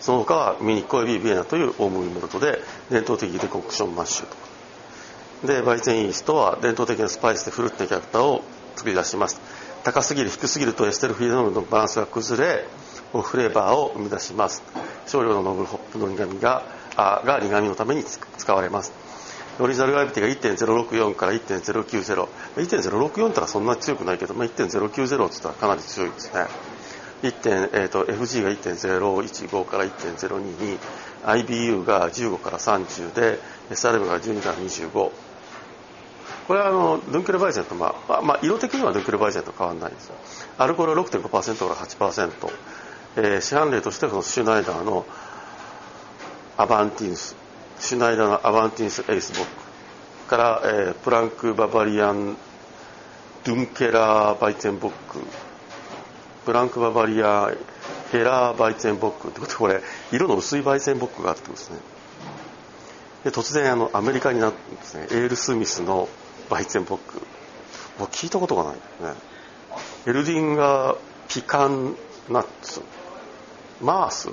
[0.00, 2.58] その他はミニコエビビエナという大麦モルトで
[2.90, 5.46] 伝統的デコクションマッシュと。
[5.46, 8.42] でバイゼンイーストは伝統的なスパイスでフルってキャラクターを
[8.76, 9.40] 作り出します。
[9.84, 12.64] 高すぎる低すぎるとエステルフィーノールのバランスが崩れ
[13.12, 14.62] フレーバーを生み出します。
[15.06, 16.62] 少量のノブルホップの苦みが
[16.96, 18.92] あが苦みのために使われます。
[19.58, 26.46] オリジナルグラビティが1.064から1.090 1.064ってのはそんなに強くないけど、まあ、1.090って言ったらかなり強いですね。
[27.22, 27.70] 1.
[27.72, 30.78] えーと、FG が1.015から1.022
[31.24, 33.38] IBU が15から30で
[33.70, 35.10] SRM が12から25
[36.50, 40.16] これはあのドゥンケルバイゼンと、まあまあ、色的にはドゥンケルバイゼンと変わらないんですよ。
[40.58, 42.52] アルコールは6.5%から8%、
[43.18, 45.06] えー、市販例としてはシュナイダーの
[46.56, 47.36] アバンティンス。
[47.78, 50.28] シュナイダーのアバンティンスアイスボック。
[50.28, 52.36] から、えー、プランクババリアン
[53.44, 55.20] ドゥンケラーバイツェンボック。
[56.50, 57.52] プランクババリア
[58.10, 59.56] ヘラーバイツェンボックってこと？
[59.56, 61.78] これ色の薄いバイツェンボックがあるってことですね。
[63.22, 66.08] で突然あのアメリカになってですねエール・スミスの
[66.48, 67.18] バイツェンボック。
[68.00, 69.14] もう聞いたことがないですね。
[70.08, 70.96] エルディンガー
[71.28, 71.94] ピカン
[72.28, 72.82] ナッツ
[73.80, 74.30] マース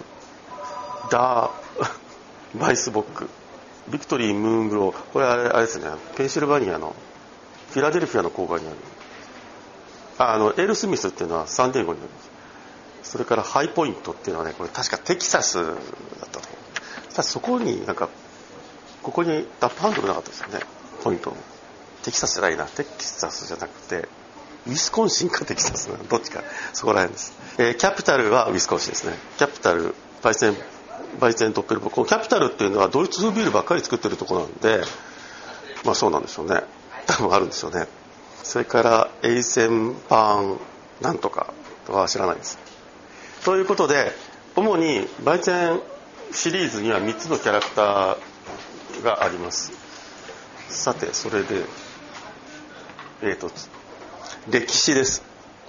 [1.12, 3.30] ダーバイスボック。
[3.92, 4.92] ビクトリー・ムーングロー。
[5.14, 6.96] これあれあれですねペンシルバニアの
[7.70, 8.78] フィラデルフィアの郊外にある。
[10.18, 12.22] あのエル・スミスっていうのはサンディエゴにありま
[13.04, 13.12] す。
[13.12, 15.76] それからハイポイントっていうのはねこれ確かテキサスだっ
[16.32, 16.50] たと
[17.12, 18.10] ただそこになんか
[19.02, 20.60] ここにダップハンドルなかったですよね。
[21.04, 21.34] ポイント
[22.04, 22.66] テキサスじゃないな。
[22.66, 24.10] テキサスじゃなくて
[24.66, 26.44] ウィスコンシンかテキサスなどっちか。
[26.74, 29.14] そこら辺です、えー、キャピタルはウィスコンシンですね。
[29.38, 30.58] キャピタルバイセン
[31.20, 34.84] バイセントッペルボこのキャピタルっていうのはドイツ風ビールばっかり作ってるとこなんで
[35.86, 36.64] まあそうなんでしょうね。
[37.06, 37.88] 多分あるんですよね。
[38.44, 40.58] それからエイセンパン
[41.02, 41.54] なんとか
[41.86, 42.58] とかは知らないです。
[43.44, 44.12] ということで
[44.56, 45.82] 主にバイセン
[46.32, 49.72] シリーズには3つのキャラクターがあります。
[50.70, 51.64] さてそれで
[53.22, 53.52] えっ、ー、と
[54.50, 55.24] 歴史です。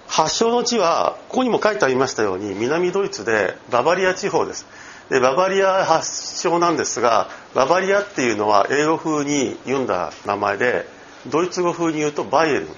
[0.06, 4.66] 発祥の地はここにも書いてありましたように南ドイツでババリア地方です。
[5.10, 10.86] でババリア発祥なんですがババリアっていうのは英語風に読んだ名前で
[11.30, 12.68] ドイツ語風に言うとバイエルン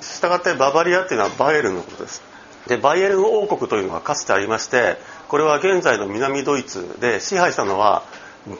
[0.00, 2.22] したがってババリアっていうのはバイエルンのことです。
[2.66, 4.96] でバイエルン王国というのがかつてありまして
[5.28, 8.04] これは現在の南ドイツで支配したのは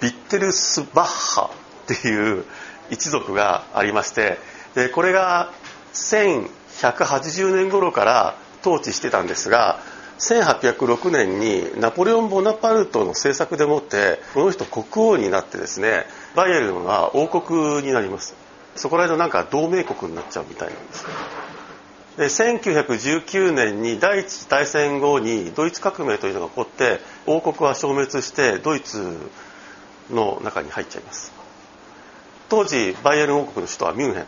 [0.01, 1.51] ビッテルスバッハ
[1.85, 2.45] っていう
[2.91, 4.39] 一族がありまして
[4.75, 5.53] でこれが
[5.93, 9.79] 1180年頃から統治してたんですが
[10.19, 18.42] 1806年にナポレオン・ボナパルトの政策でもってこの人国王になってですねバイエルンは王国になります。
[18.77, 21.05] そこら辺のなんか同盟国になっちゃうみたいなんです
[22.17, 29.19] で1919年に第一次大戦後にドイツ革命というのが起こって王国は消滅してドイツ
[30.11, 31.33] の中に入っちゃいます。
[32.51, 34.27] 当時バイエルン王国の首都はミュンヘン。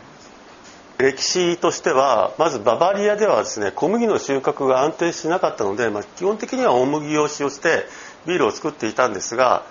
[0.97, 7.85] 歴史としてはまずババリアではですね小麦の収穫が安定しなかったので、まあ、基本的には大麦を使用して
[8.25, 9.65] ビールを作っていたんですが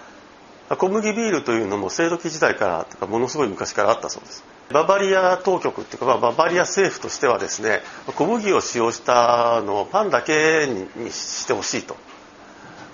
[0.69, 4.54] 小麦ビールというのも制度期時代からとかものすごい昔からあったそうです。
[4.71, 7.81] ババリア当局っていうか、まあ、ババリア政府としてはですね
[8.17, 11.97] 小麦を使用したのをパンだけにしてほしいと、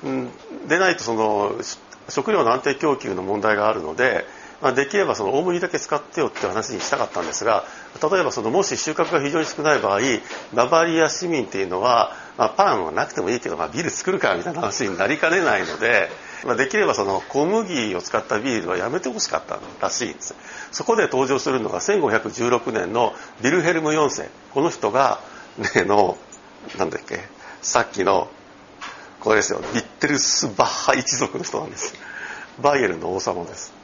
[0.05, 0.31] うん、
[0.69, 1.55] でないとその
[2.09, 4.25] 食料の安定供給の問題があるので
[4.61, 7.65] まあ、できればその大麦だけ使ってよって話にしたかったんですが
[8.03, 10.01] 例えばそのもし収穫が非常に少ない場合
[10.55, 16.11] ババリア市民っていうのは、まあ、パンはなくてもいいけど、まあ、ビル作るかみたいな話になりかねないので、
[16.45, 20.35] まあ、できればその小麦を使ったビールはやめてほしかったらしいんです。
[20.73, 24.31] そこで登場するのが1516年のビルヘルム4世。
[24.53, 25.21] この人が
[25.75, 26.17] 例の
[26.79, 27.21] なんだっけ
[27.63, 28.29] さっきの
[29.21, 29.61] これですよ。
[29.75, 31.95] ビッテルスバッハ一族の人なんです。
[32.61, 33.80] バイエルの王様です。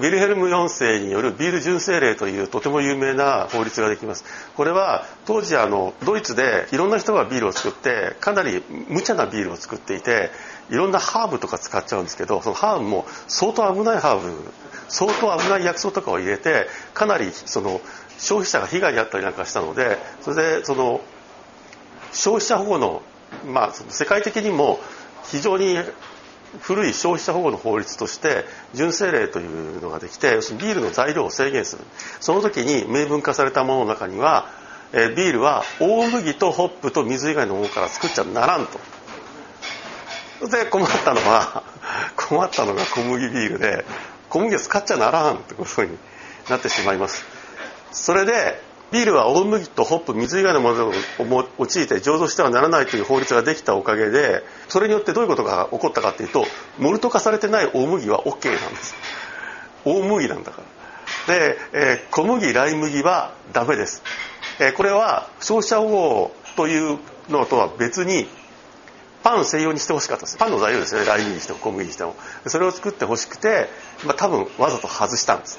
[0.00, 4.24] ビルヘルム4世によるビール純正令というとても有名な法律ができます。
[4.56, 10.30] これは当時あのドイツでいろんな人がビールを作ってかなり無茶なビールを作っていて
[10.70, 14.32] いろんなハーブとか使っちゃうんですけどそのハーブも相当危ないハーブ
[14.88, 17.80] 相当危ない薬草とかを入れてかなりその
[18.18, 21.00] 消費者が被害に遭ったりなんかしたのでそれでその
[22.12, 23.02] 消費者保護の,、
[23.46, 24.80] まあ、世界的にも
[25.24, 25.78] 非常に
[26.58, 31.84] 古い消費者保護の法律として純正令というのができて要するにビールの材料を制限する。
[32.20, 34.50] その時に明文化されたものの中には、
[34.92, 38.80] えビールは大麦とホップと水以外のものから作っちゃならんと。
[40.48, 41.62] で困ったのは
[42.16, 43.84] 困ったのが小麦ビールで
[44.30, 45.98] 小麦を使っちゃならんってことに
[46.48, 47.24] なってしまいます。
[47.92, 56.44] それでビールは大麦とホップ水以外のものを用いて醸造してはならないという法律ができたおかげでそれによってどういうことが起こったかっていうと
[56.78, 58.94] モルト化されてない大麦は OK なんです。
[59.84, 60.62] 大麦なんだか
[61.28, 61.34] ら。
[61.34, 64.02] で、えー、小麦ライ麦はダメです、
[64.58, 66.98] えー、これは消費者保護という
[67.28, 68.26] のとは別に
[69.22, 70.38] パン専用にしてほしかったです。
[70.38, 71.04] パンの材料ですね。
[71.04, 72.16] ライ麦にしても小麦にしても。
[72.46, 73.68] それを作ってほしくて、
[74.04, 75.58] まあ、多分わざと外したんです。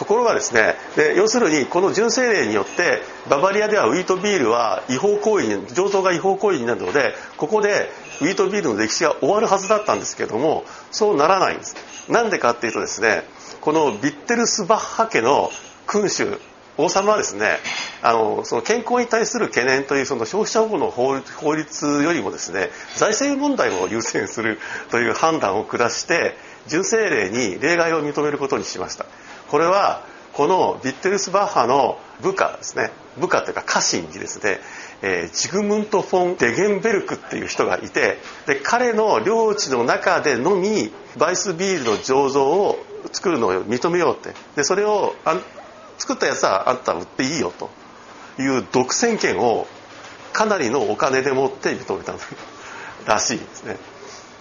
[0.00, 7.90] ところがですねで要するにこの純正令によってババリアではウィートビールは違法行為に醸造が違法行為になるのでここで
[8.22, 11.76] ウィートビールの歴史が終わるはずだったんですけどもそうならないんです。
[12.10, 13.24] なんでかっていうとですね
[13.60, 15.50] このビッテルスバッハ家の
[15.86, 16.40] 君主
[16.78, 17.58] 王様はですね
[18.00, 24.58] あのその健康に対する懸念というその消費者保護の法律よりもですね財政問題を優先する
[24.90, 26.36] という判断を下して
[26.68, 29.04] 純正令に例外を認めることにしました。
[29.50, 32.90] これはこのビッテルスバッハの部下ですね。
[33.18, 34.60] 部下というか家臣にですね、
[35.02, 42.78] えー、ジグムント・フォン・デゲンベルクっていう人がいてで彼の領地の中でのみバイスビールの醸造を
[43.10, 44.34] 作るのを認めようって。
[44.56, 45.36] でそれをあ
[45.98, 47.70] 作ったやつはあんた売っていいよと。
[48.38, 49.66] いう独占権を
[50.32, 52.14] かなりのお金でもって認めた
[53.06, 53.76] らしいですね。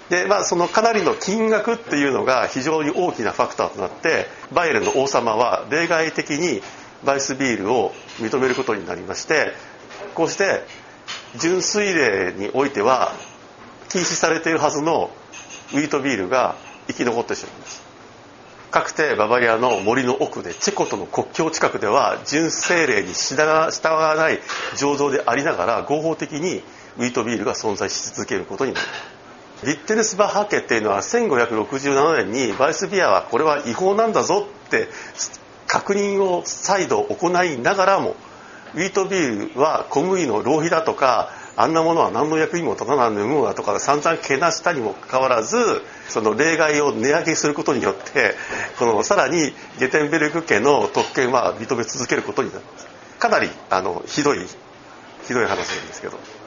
[0.09, 6.61] でまあそのかなりの金額っていうのが非常に大きなファクターとなってバイエルンの王様は例外的に
[7.05, 9.51] バイスビールを認めることになりまして
[10.15, 10.63] こうして
[11.37, 13.13] 純粋例においては
[13.89, 15.11] 禁止されているはずの
[15.73, 16.55] ウィートビールが
[16.87, 17.89] 生き残ってしまいます。
[18.71, 24.39] かくてババリアの森の奥でチェコとの国境近くでは純正令に従わない
[24.75, 26.61] 醸造でありながら合法的に
[26.97, 29.18] ウィートビールが存在し続けることになります。
[29.65, 34.87] ビッテルスバッハ家っていうのは1567年にバイスビアはこれは違法なんだぞって
[35.67, 38.15] 確認を再度行いながらも
[38.75, 45.57] ウィートビールは小麦の浪費だとかあんなものは何の役にも立たないものだとか散々けなしたにもかかわらず
[46.07, 48.35] その例外を値上げすることによって
[48.77, 52.87] このさらにゲテンベルク家の特権は認め続けることになります
[53.19, 54.39] かなりあのひどい
[55.27, 56.38] ひどい話なんですけど。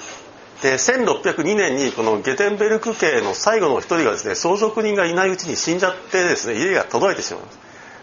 [0.63, 7.59] で1602年にこのゲテンベルク家の最後の一人がですね相続人がいないうちに死んじゃってですね家が届いてしまいます。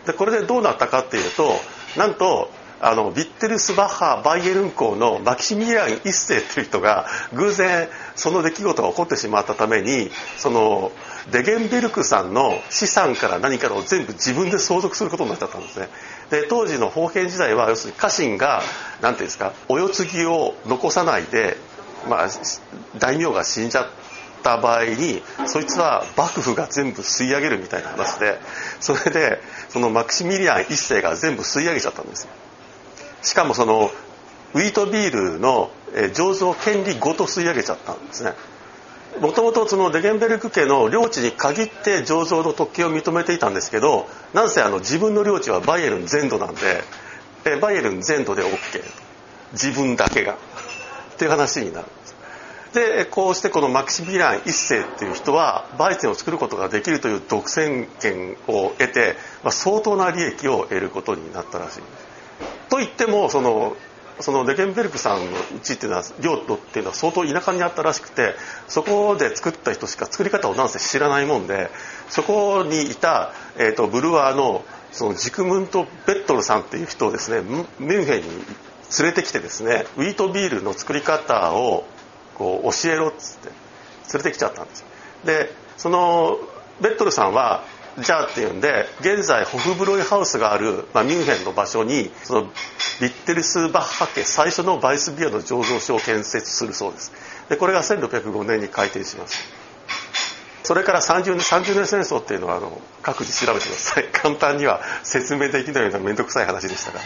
[0.07, 1.53] でこれでどうなったかっていうと
[1.97, 10.91] なんとあのビッテルスバッハ・バイエルン公のマキシミリアン一世という人が偶然その出来事が起こってしまったためにその
[11.31, 15.89] デゲンベルクさんの資産から何かを全部自分で相続することになっちゃったんですね。
[16.29, 18.61] で当時の封建時代は要するに家臣が
[19.01, 21.57] 何ていうんですかお世継ぎを残さないで
[22.07, 22.29] まあ、
[22.97, 23.87] 大名が死んじゃっ
[24.43, 28.39] た場合にそいつは幕府が全部吸い上げるみたいな話で
[28.79, 32.31] それでそのマクシミリアン一世が全部吸い上げちゃったんですよ。
[33.21, 33.91] しかもその
[34.53, 38.33] ウィートビールの醸造権利ごと吸い上げちゃったんですね。
[39.19, 46.83] もともとそのデゲンベルク家の領地に限って醸造の特権を認めていたんですけどなんせあの自分の領地はバイエルン全土なんで
[47.59, 48.55] バイエルン全土で OK
[49.53, 50.37] 自分だけが。
[51.19, 52.15] っていう話になるんです。
[52.73, 61.79] でこうしてこのマキシミラン一世っていう人はバイチェンを作ることができるという独占権を得て、まあ、相当な利益を得ることになったらしい
[62.69, 63.75] と言ってもその
[64.19, 65.25] そのデケンベルクさんの
[65.57, 68.35] うちっていうのは領土っていうのは相当田舎にあったらしくて
[68.67, 71.69] そこで作った人しか作り方をなんせ知らないもんで
[72.07, 77.41] そこにいた、えーと、ブルワーのそのジクムント・ベットルさんっていう人をですね
[77.79, 78.27] ミュンヘンに
[78.97, 81.85] 連れてきてですねウィートビールの作り方を
[82.35, 83.49] こう教えろっつって
[84.13, 84.85] 連れてきちゃったんです
[85.25, 86.37] でその
[86.81, 87.63] ベットルさんは
[88.01, 92.43] じゃあっていうんで現在ホフブロイハウスがある、まあ、ミュンヘンの場所にその
[93.01, 97.11] ビッテルスバッハ家最初のバイスビアの醸造所を建設するそうです。
[97.49, 99.37] でこれが1605年に開店します。
[100.63, 104.05] それから30年 ,30 年戦争っていうのはあの各自調べてください。
[104.11, 106.99] 簡単には説明できないような面倒くさい話でしたが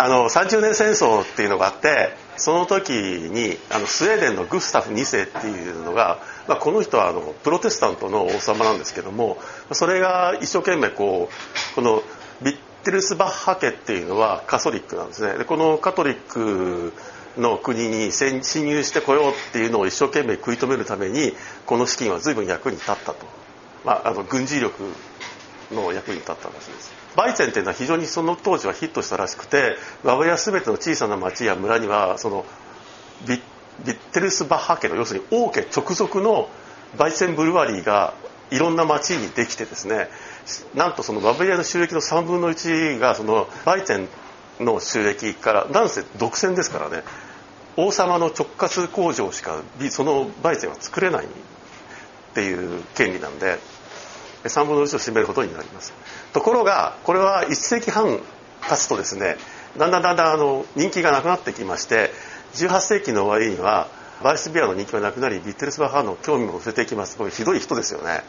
[0.00, 9.38] あの30年戦争っていうのがあってその時にあのスウェーデンのグスタフ2世っていうのが、まあ、この人はあのプロテスタントの王様なんですけども
[9.72, 11.28] それが一生懸命こ
[11.72, 12.04] うこの
[12.42, 15.36] ビッテルスバッハ家っていうのはカソリックなんですね。
[15.36, 16.92] でこのカトリック
[17.36, 21.32] の国に侵入してこようっていうのを一生懸命食い止めるために
[21.66, 23.26] この資金は随分役に立ったと、
[23.84, 24.80] まあ、あの軍事力
[25.72, 26.97] の役に立ったらしいです。
[27.18, 32.46] バイツェンっていうのは非常にその当時はヒットしたらしくてワブヤ全ての小さな町や村にはその
[33.26, 33.42] ビ
[33.84, 36.48] ビッテルスバッハ家の要するに王家直属の
[36.96, 38.14] バイツェンブルワリーが
[38.52, 40.08] いろんな町にできてですね
[40.76, 44.06] なんとそのバブリアの収益の3分の1がそのバイツェ
[44.62, 47.02] ンの収益からなんせ独占ですからね
[47.76, 49.60] 王様の直轄工場しか
[49.90, 51.28] その売税は作れないっ
[52.34, 53.58] ていう権利なんで
[54.48, 55.92] 3分の1を占めることになります。
[56.32, 58.20] ところがこれは1世紀半
[58.68, 59.36] 経つとですね
[59.76, 62.10] だんだんだんだんあの人気がなくなってきまして
[62.54, 63.88] 18世紀の終わりには
[64.22, 67.16] バイスビアの人気がなくなりビッテルスバッハの興味も失せていきます。
[67.16, 68.22] これひどい人ですよね。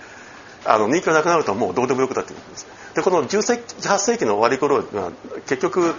[0.66, 2.68] あの人気がなくなるともうどうでもよくなってくるんです。
[2.96, 5.12] でこの18世紀の終わり頃は
[5.48, 5.96] 結局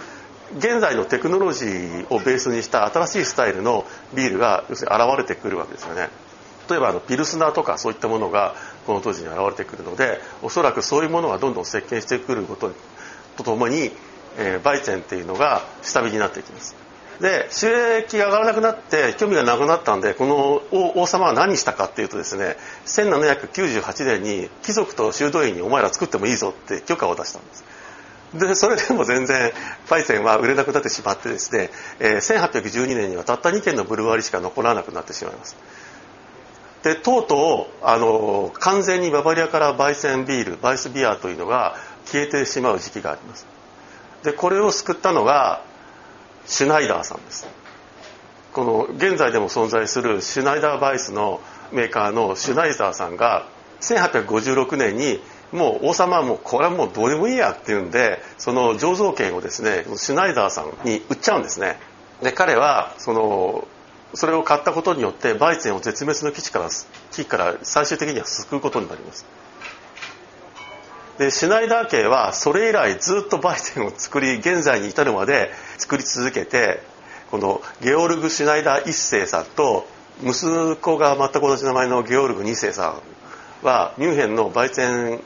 [0.57, 6.09] 現在のテクノロジーをベースにした新しいスタイルのビールが要するに現れてくるわけですよね。
[6.69, 8.55] 例えばあのピルスナーとかそういったものが
[8.85, 12.71] この当時に現れてくるのでおそらくそういうものがどんどん席巻してくること
[13.37, 13.91] とともに、
[14.37, 16.75] えー、バイチェンっていうのが下火になっていきます。
[17.21, 22.57] で収益が上がらなくなって興味がなくなったんでこの王様は何したかっていうとですね
[22.87, 27.63] 1798年に貴族と修道院にお前ら作ってもいいぞって許可を出したんです。
[28.33, 29.51] でそれでも全然
[29.89, 35.57] パイセンは売れなくなってしまってですね、えー、1812年にはたった2軒のブルワリしか残らなくなってしまいます。
[36.83, 41.75] でとうとうあの完全にババリアからバイセンビールバイスビアというのが
[42.05, 43.45] 消えてしまう時期があります。
[44.23, 45.63] でこれを救ったのが
[46.45, 47.47] シュナイダーさんです。
[48.53, 51.39] この現在でも存在するシュナイダーバイスの
[51.71, 53.45] メーカーのシュナイダーさんが
[53.81, 55.21] 1856年に
[55.51, 61.77] もう王様はもうこれはもうどうでもいいやっていうんでその醸造権をですねシュナイダーさんに売っちゃうんですね。
[62.21, 63.67] で彼はその
[64.13, 69.25] それを買ったことによってバイツェンを絶滅の危機から危機から最終的には救うことになります。
[71.17, 76.81] でシュナイダー家はそれ以来ずっとバイツェンを作り現在に至るまで作り続けて
[77.29, 79.87] このゲオルグ・シュナイダー1世さんと
[80.23, 82.95] 息子が全く同じ名前のゲオルグ2世さ
[83.61, 85.21] んはミュンヘンのバイツェン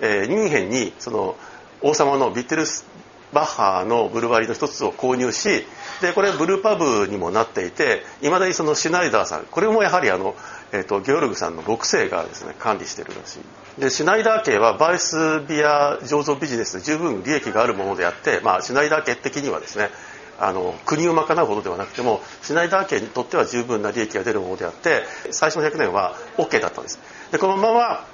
[0.00, 1.36] えー、ミュンヘンにその
[1.80, 2.86] 王様のビッテルス
[3.34, 5.66] バッハのブルワリーの一つを購入し
[6.00, 10.34] でこれブルーパブにもなっていていまだにそのシュナイダーさんこれもやはりあの、
[10.72, 13.80] えーと、ゲオルグさんの6世がですね管理してるらしい。
[13.80, 19.90] でシュナイダー家はバイスビア醸造ビジネスで十分利益があるものであって、まあ、シュナイダー家的にはですね
[20.38, 27.00] あの国を賄うほどではなくてもシュナイダー家にとっては十分な利益が出るものであって最初の100年は OK だったんです。
[27.32, 28.06] でこのまま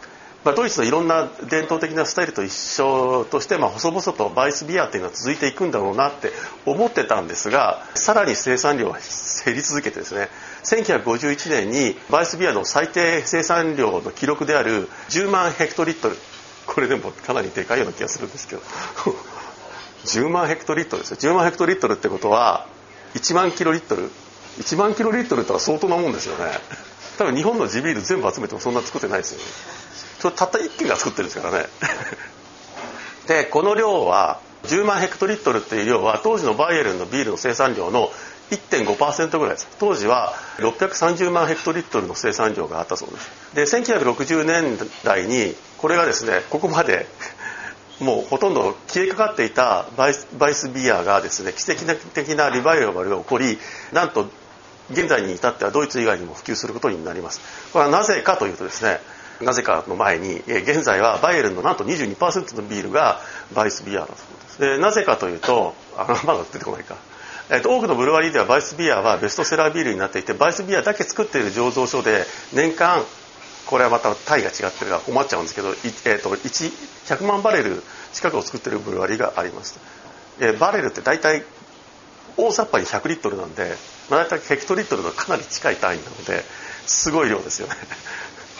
[0.43, 6.33] まあ、ドイツのいろんな伝統的なスタイルと一緒として、まあ、細々とバイスビアっていうのは続いていくんだろうなって
[6.65, 8.99] 思ってたんですがさらに生産量は
[9.45, 10.29] 減り続けてですね
[10.65, 16.17] 1951年にバイスビアの最低生産量の記録である10万ヘクトリットル
[16.67, 18.63] これでもかなりでかいような気がするんですけど
[20.05, 21.17] 10万ヘクトリットルですよ。
[21.19, 22.67] 10万ヘクトリットルってことは
[23.15, 24.11] 1万キロリットル。
[24.59, 26.45] 1万キロリットルってのは相当なもんですよね。
[27.19, 29.45] 多分日本の地ビール全部集めてもそんな作ってないですよね。
[30.21, 31.67] それたった1軒が作ってるんですからね。
[33.27, 38.11] でこの量は10万ヘクトリットルっていう量は当時のバイエルンのビールの生産量の
[38.51, 39.69] 1.5%ぐらいです。
[39.79, 43.11] 当時は630万ヘクトリットルの生産量があったそう
[43.55, 43.75] です。
[43.83, 47.07] で1960年代にこれがですねここまで
[48.01, 53.59] もうほとんど消えかかっていたバイスバイスビアがですね奇跡的なリバイバルが起こり
[53.93, 54.29] なんと
[54.91, 57.41] 現在に至ってはドイツ以外にも普及することになります。
[57.73, 59.01] これはなぜかというとですね
[59.41, 63.21] なぜかの前に、え現在はバイエルンのなんと22%のビールが
[63.55, 64.61] バイスビアだそうです。
[64.61, 66.97] でなぜかというとあ まだ出てこないか、
[67.49, 73.05] えーと、多くのブルワリーではバイスビアはベストセラービールになっていてバイスビアだけ作っている醸造所で年間
[73.67, 77.83] これはまた単位が違ってるから困っちゃうんですけど、えー、と100万バレル
[78.13, 79.79] 近くを作ってるブルワリーがあります、
[80.41, 81.45] えー、バレルって大体
[82.37, 83.75] 大雑把に100リットルなんで、
[84.11, 86.43] まあ、大体ヘクトリットルのかなり近い単位なので
[86.87, 87.75] すごい量ですよね。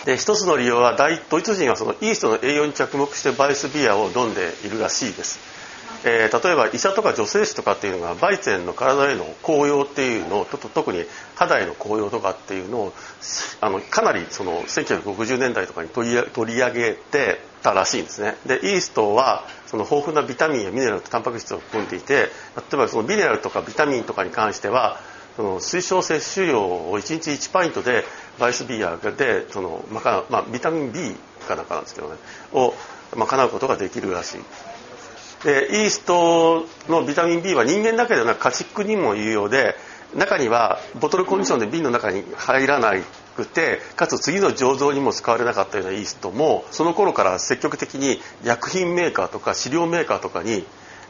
[0.05, 0.97] で一つの理由は
[1.29, 5.51] ドイツ人はそのイーストの栄養に着目してバイスビアを飲んでいるらしいです。
[6.03, 11.03] えー、例えば医者とか女性誌とかっていうのがバイチェンの体への効用っていうのをと特に
[11.35, 12.93] 肌への効用とかっていうのを
[13.59, 18.35] あのかなりその1960年代とかに取り取り上げてたらしいんですね。
[18.47, 22.29] でイーストはその豊富なビタミンやミネラルとタンパク質を含んでいて例
[22.73, 24.99] えばそのミネラルとかビタミンとかに関しては
[25.35, 28.03] その推奨摂取量を1日1パイントで
[28.39, 31.15] バイスビアでその、まあまあ、ビタミン B
[31.47, 32.15] かなんかなんですけどね
[32.53, 32.73] を
[33.15, 34.41] 賄うことができるらしい。
[35.43, 39.75] でイーストのビタミン B は人間だけではなく家畜にも有用で
[40.15, 42.93] 中にはボトルコンディションで瓶の中に入らな
[43.35, 50.63] くてかつ次の醸造にも使われなかったようなイーストもその頃から積極的に薬品メーカーとか飼料メーカーとかに、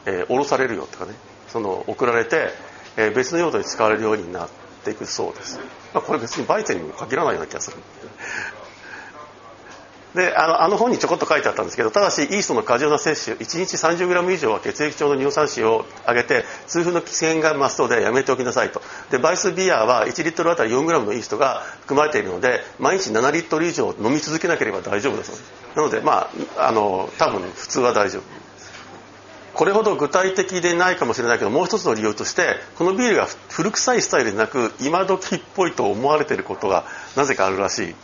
[0.06, 1.12] えー、卸されるよとかね
[1.48, 2.48] その送られて、
[2.96, 4.48] えー、別の用途に使われるようになっ
[4.84, 5.58] ていくそうです、
[5.94, 7.76] まあ、これ別にバイゼンにも限らないような気がする。
[10.14, 18.82] であのあの本にちょこっと書いてあったんですけどただしイーストの過剰な摂取1日 30g 以上は血液中の尿酸値を上げて痛風の危険が増すのでやめておきなさいと。
[19.10, 25.52] でバイスビアは1リットルあたり 4g のイーストが含まれているので毎日7リットル以上飲み続けなければ大丈夫だそうです。
[25.76, 28.41] なのでまああの多分普通は大丈夫。
[29.54, 36.84] これほど具体的でないかもしれないけどもう一つの理由としてこのビールが古臭いスタイルでなく今時っぽいと思われてることが
[37.16, 37.94] なぜかあるらしい。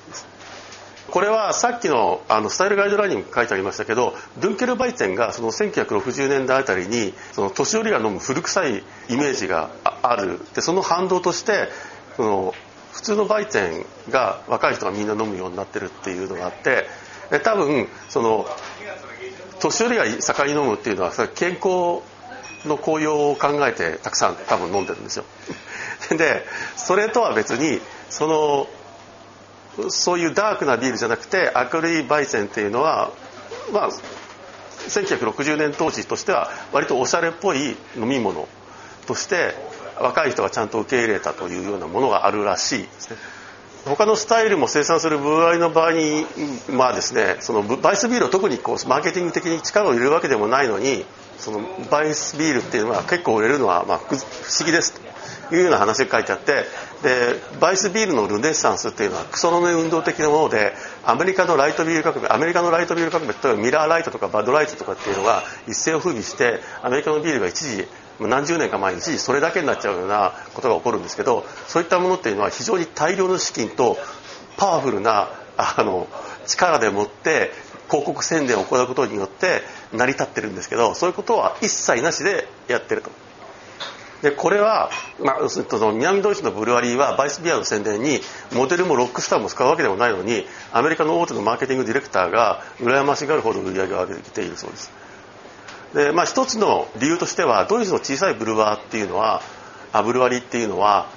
[1.10, 9.70] これはさっきのあのスタイルガイドラインにも書いてありましたけどドゥンケルバイツェンがその1960年代あたりにその年寄りが飲む古臭いイメージが
[10.02, 10.38] ある。
[10.54, 11.68] でその反動として
[12.16, 12.54] その
[12.92, 16.86] 普通のバイツェンが若い人がみんな飲むようになってるっていうのがあって
[17.42, 18.46] 多分その
[19.60, 22.02] 年寄りが盛んに飲むっていうのは健康
[22.66, 25.24] の効用を考えてたくさん多分飲んでるんですよ。
[26.16, 26.46] で
[26.76, 27.80] それとは別に
[28.10, 28.68] その
[29.90, 33.10] そういうダークなビールじゃなくて明るい焙煎っていうのは
[33.72, 33.90] まあ
[34.88, 38.48] 1960年当時としては割とおしゃれっぽい飲み物
[39.06, 39.54] として
[40.00, 43.16] 若い人がちゃんと受け入れたというようなものがあるらしいですね。
[43.84, 46.24] 他のスタイルも生産するブルワリの場合に
[46.70, 51.04] まあですねそのバイスビールを特にこうマーケティング的に力を入れるわけでもないのに
[51.38, 51.60] その
[51.90, 54.92] バイスビールっていうのは結構売れるのはま不思議です
[55.48, 56.64] というような話が書いてあって
[57.02, 60.72] でバイスビールのルネッサンスっていうのはクソノメ運動的なもので
[61.04, 67.86] アメリカのライトビール革命アメリカのライトビール革命例えばミラーライトとかバドライトとかっていうのが一世を風靡してアメリカのビールが一時
[68.20, 73.96] 何十年か前に一時それだけになっちゃうようなことが起こるんですけどそういったものっていうのは非常に大量の資金と
[74.56, 76.08] パワフルなあの
[76.46, 77.50] 力でもって
[77.88, 79.62] 広告宣伝を行うことによって
[79.92, 83.10] 成り立ってるんですけどそういうことは一切なしでやってると。
[84.22, 84.90] でこれは、
[85.20, 88.20] まあ、その南ドイツのブルワリーはバイスビアの宣伝に
[88.52, 94.90] モデルもロックスターも使うわけでもないのにアメリカの大手のマーケティングディレクターが羨ましがるほど売り上げを上げているそうです
[95.94, 99.42] で、まあ、一つの理由としてはドイツの小さいブルワーっていうのは
[99.92, 101.08] あブルワリーっていうのは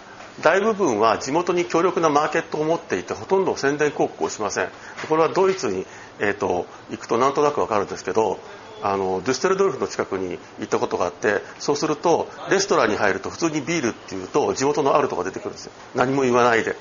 [0.42, 4.70] 大部分は地元に強力なマーケットを持っていてほとんど宣伝広告をしません。
[5.10, 5.86] これはドイツに、
[6.20, 8.40] えーと行くとなんとなくわかるんですけど
[8.82, 15.72] あのデュステルドルフの近くに行ったことがあってそうするとレストランに入ると普通にビールっていうと地元のアルトが出てくるんですよ。
[15.96, 16.76] 何も言わないで。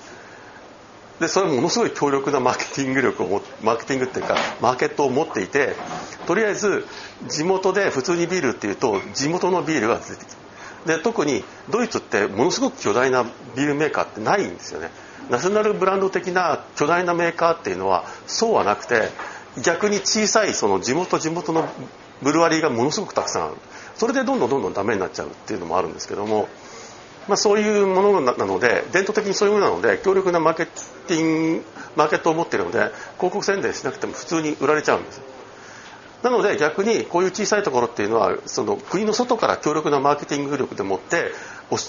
[1.20, 5.74] でそれものすごい強力なマーケティング力をマーケティングっていうかマーケットを持っていて
[6.26, 6.86] とりあえず
[7.28, 10.40] 地元で普通にビールっていうと地元のビールが出てきて
[10.86, 14.90] で特にドイツってものすごく巨大なビールメーカーってないんですよね。
[15.28, 19.10] ナショナルブランド的な巨大なメーカーっていうのはそうはなくて
[19.62, 21.68] 逆に小さいその地元地元の
[22.22, 23.54] ブルワリーがものすごくたくさんある。
[23.94, 26.48] それでどんどんどんどんダメになっちゃうっていうのもあるんですけども、
[27.28, 30.66] まあ、そういうものなので伝統的にそういうものなので強力なマーケ
[31.10, 31.64] ティング
[31.96, 35.20] マーケットを持っているので広告宣伝しなくても普通に売られちゃうんです。
[36.22, 41.32] なので逆にこういう小さいところっていうのはその国の外から強力なマーケティング力でもって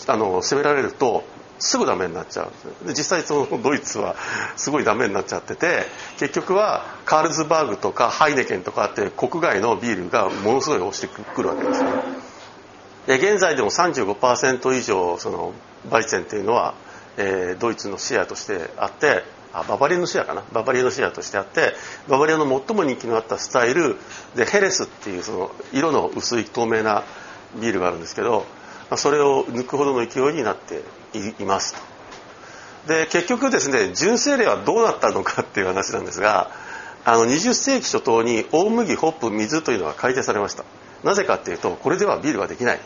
[0.08, 1.24] あの攻められると
[1.60, 2.44] すぐダメになっちゃ
[2.84, 4.16] うで実際そのドイツは
[4.56, 5.84] すごいダメになっちゃってて
[6.18, 11.90] 結局はカールズバーグとかハイネケンとかって国外のビールがものすごい押してくるわけですね。
[13.08, 15.54] で現在でも35%以上その
[15.90, 16.76] バイチェンっていうのは、
[17.18, 20.44] えー、ドイツのシェアとしてあってあババリアのシェアかな。
[20.54, 21.74] ババリアのシェアとしてあって
[22.08, 23.98] ババリアの最も人気のあったスタイル
[24.36, 27.04] でヘレスっていうその色の薄い透明な
[27.60, 28.46] ビールがあるんですけど
[28.96, 30.84] それを抜くほどの勢いになって
[31.40, 31.82] いますと。
[32.88, 36.50] で結局ですね純正例はどうなったのかっていう話なんですが
[37.04, 40.64] あの20世紀初頭に大麦ホップ水というのが改定されました。
[41.04, 42.80] なぜかっていうとこれではビールができない。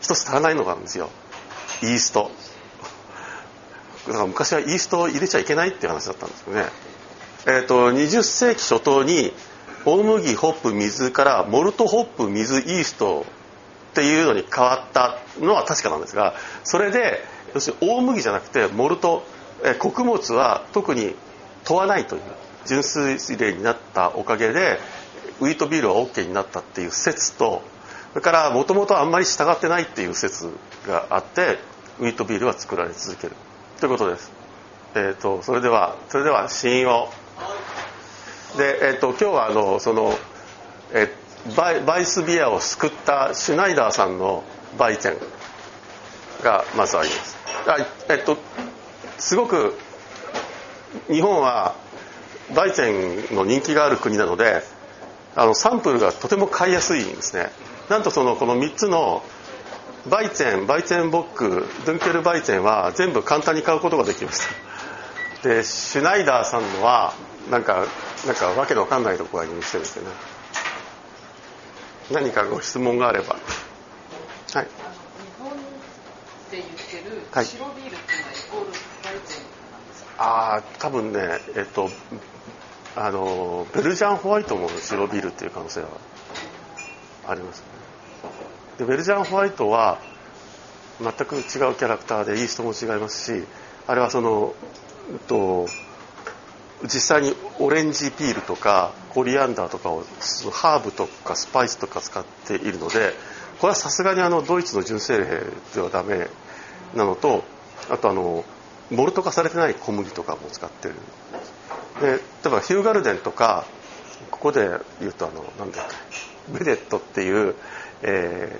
[0.00, 1.10] 一つ足らないのがあるんですよ。
[1.82, 2.30] イースト。
[4.06, 6.64] だから昔はイーストを入れちゃいけないっていう話だったんですよね。
[7.46, 9.32] えーと、20世紀初頭に
[9.84, 13.24] 大麦ホップ水からモルトホップ水イースト
[13.92, 16.34] っていうのに変わったのは確かなんですが
[16.64, 17.20] それで
[17.54, 19.24] 要するに大麦じゃなくてモルト、
[19.64, 21.14] え穀物は特に
[21.64, 22.22] 問わないという
[22.66, 24.78] 純粋例になったおかげで
[25.40, 27.62] ウィートビールは OK になったっていう説と
[28.10, 30.50] それからもともとあんまり従ってないっていう説
[30.86, 31.58] があって
[32.00, 33.36] ウィートビールは作られ続ける。
[33.80, 34.32] ということです。
[34.94, 37.10] えーと、それではそれでは死因を。
[38.56, 40.14] で、えーと、今日はあのその、
[40.92, 41.12] え
[41.56, 44.42] バイバイスビアを救ったシュナイダーさんの
[44.78, 45.20] バイチェン
[46.42, 47.36] がまずあります。
[47.66, 47.76] あ
[48.08, 48.38] えっと
[49.18, 49.78] すごく
[51.08, 51.74] 日本は
[52.54, 54.62] バイチェンの人気がある国なので
[55.34, 57.50] あのサンプルがとても買いやすいんですね。
[57.90, 59.22] なんとそのこの3つの
[60.10, 64.40] バイチェンバイチェンボックドゥンケルバイチェンは全部簡単に買うことができまし
[65.42, 65.48] た。
[65.48, 67.14] でシュナイダーさんのは
[67.50, 67.86] なんか
[68.26, 70.10] なんかわけのわかんないところが入院してるんですよね。
[72.12, 73.34] 何かご質問があれば。
[73.34, 73.38] は
[74.62, 74.64] い。
[74.64, 74.70] 日
[75.40, 75.56] 本で
[76.52, 80.10] 言ってる白ビールっていうのはイコールバイチェンなんですか？
[80.18, 81.20] ああ多分ね
[81.56, 81.90] えっと
[82.94, 85.88] あのベルジャンホワイトも白ビールっていう可能性は
[87.28, 87.66] ありますね
[88.78, 89.98] でベルジャンホワイトは
[91.00, 93.44] 全く違うキャラクターでイーストも違いますし
[93.86, 94.54] あれはその、
[95.12, 95.66] えっと、
[96.82, 100.02] 実際にオレンジピールとかコリアンダーとかを
[100.52, 103.12] ハーブとかスパイスとか使っているので
[103.60, 105.42] これはさすがにあのドイツの純正例
[105.74, 106.28] ではダメ
[106.94, 107.44] なのと
[107.90, 108.44] あとあの
[108.90, 110.94] モルト化されてない小麦とかも使ってる。
[112.00, 113.64] で例えばヒューガルデンとか
[114.30, 114.68] ここで
[115.00, 117.54] 言うとあのなんだっけベデットっていう、
[118.02, 118.52] え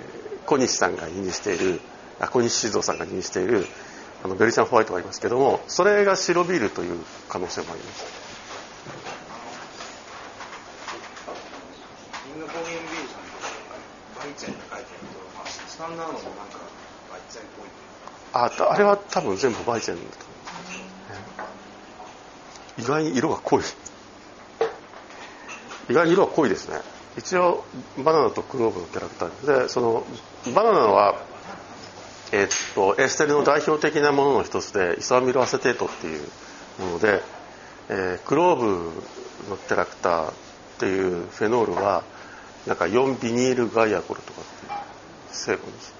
[0.43, 1.79] ー、小西さんが輸入している
[2.19, 3.65] あ小西静雄さんが輸入している
[4.23, 8.05] あのベルチャンホワイトがありますけどもそれが白ビールという可能性もあります。
[12.35, 13.37] インドコーヒービールさんと
[14.19, 16.57] バイチェンって書いてると、まあ、スタンダードもなんか
[17.11, 17.69] バイチェンっぽい。
[18.33, 20.25] ああれは多分全部バイチェンだと
[22.79, 23.63] 意外に色が濃い。
[25.89, 26.81] 意外に色が濃いですね
[27.17, 27.63] 一応
[28.03, 30.05] バナナとクローブのキャラクターでその
[30.53, 31.15] バナナは
[32.31, 36.21] えっとエステルの代表的なものの一つでイソアミルアセテートっていう
[36.79, 37.21] もので、
[37.89, 38.65] えー、クローブ
[39.49, 40.33] のキャラクターっ
[40.79, 42.03] ていうフェノールは
[42.67, 44.71] なんか4ビニールガイアコルとかっていう
[45.31, 45.97] 成分です。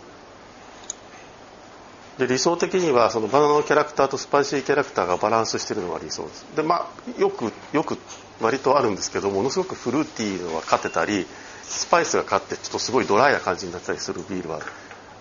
[2.18, 6.46] で理想的にはそのバナナのキャラクターとスパイシーキャラクターがバランスしてるのが理想です。
[6.56, 7.98] でまあよくよく
[8.42, 11.26] 割とあるんですけどものすごくフルーティーのが勝ってたり
[11.64, 14.62] スパイスが勝ってちょっとすごいドライな感じになったりするビールは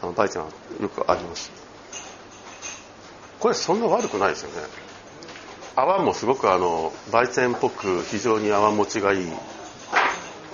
[0.02, 0.50] あのバイチェンは
[0.80, 1.50] よくあります。
[3.40, 4.66] これそんな悪くないですよね。
[5.74, 9.32] 泡もすごくあのバイチェンっぽく非常に泡持ちがいい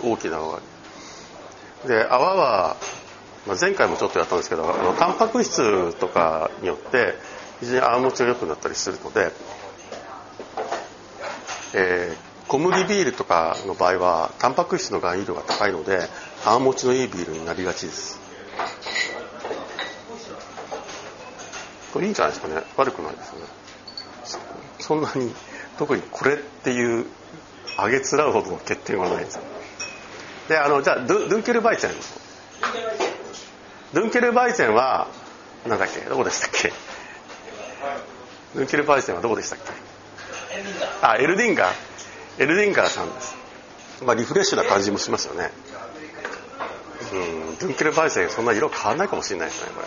[0.03, 0.61] 大きな泡。
[1.87, 2.77] で泡は
[3.47, 7.15] まあ、前回もちょっとやったんですけどあのタンパク質とかによって
[7.61, 9.33] 非常に泡持ちが良くなったりするので、
[11.75, 16.01] えー、小麦ビールとかの場合はタンパク質の含有量が高いので
[16.45, 18.21] 泡持ちのいいビールになりがちです。
[21.93, 22.63] これいいんじゃないですかね。
[22.77, 23.47] 悪くないですよね。
[24.79, 25.35] そんなに
[25.79, 27.07] 特にこれっていう
[27.79, 29.39] 上げつらうほどの欠点はないです。
[30.49, 31.95] であのじゃあドゥンケルバイチェン。
[33.95, 35.09] ドゥンケルバイゼンは
[35.67, 36.01] なんだっけ？
[36.01, 36.73] どこでしたっけ？
[38.55, 39.65] ドゥンケルバイゼンはどこでしたっけ？
[41.03, 41.71] あエルディンガ。
[41.71, 41.92] ー
[42.39, 43.37] エルディンガーさんです、
[44.05, 45.51] まあ、リフレッシュな感じもしますよね。
[47.13, 47.17] う
[47.53, 49.87] んドゥンケルバイゼンそんな色変わらないかもしれないですねこれ。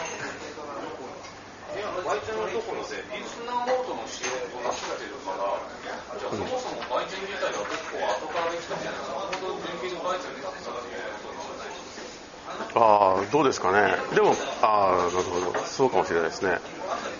[12.77, 13.95] ああどうですかね。
[14.13, 15.59] でもああなるほど。
[15.65, 16.59] そうかもしれないですね。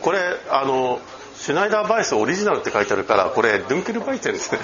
[0.02, 0.20] これ
[0.50, 1.00] あの
[1.38, 4.60] シュナイダーバイスオリジナルって書いてあるからこれドゥンケルバイチェンですね。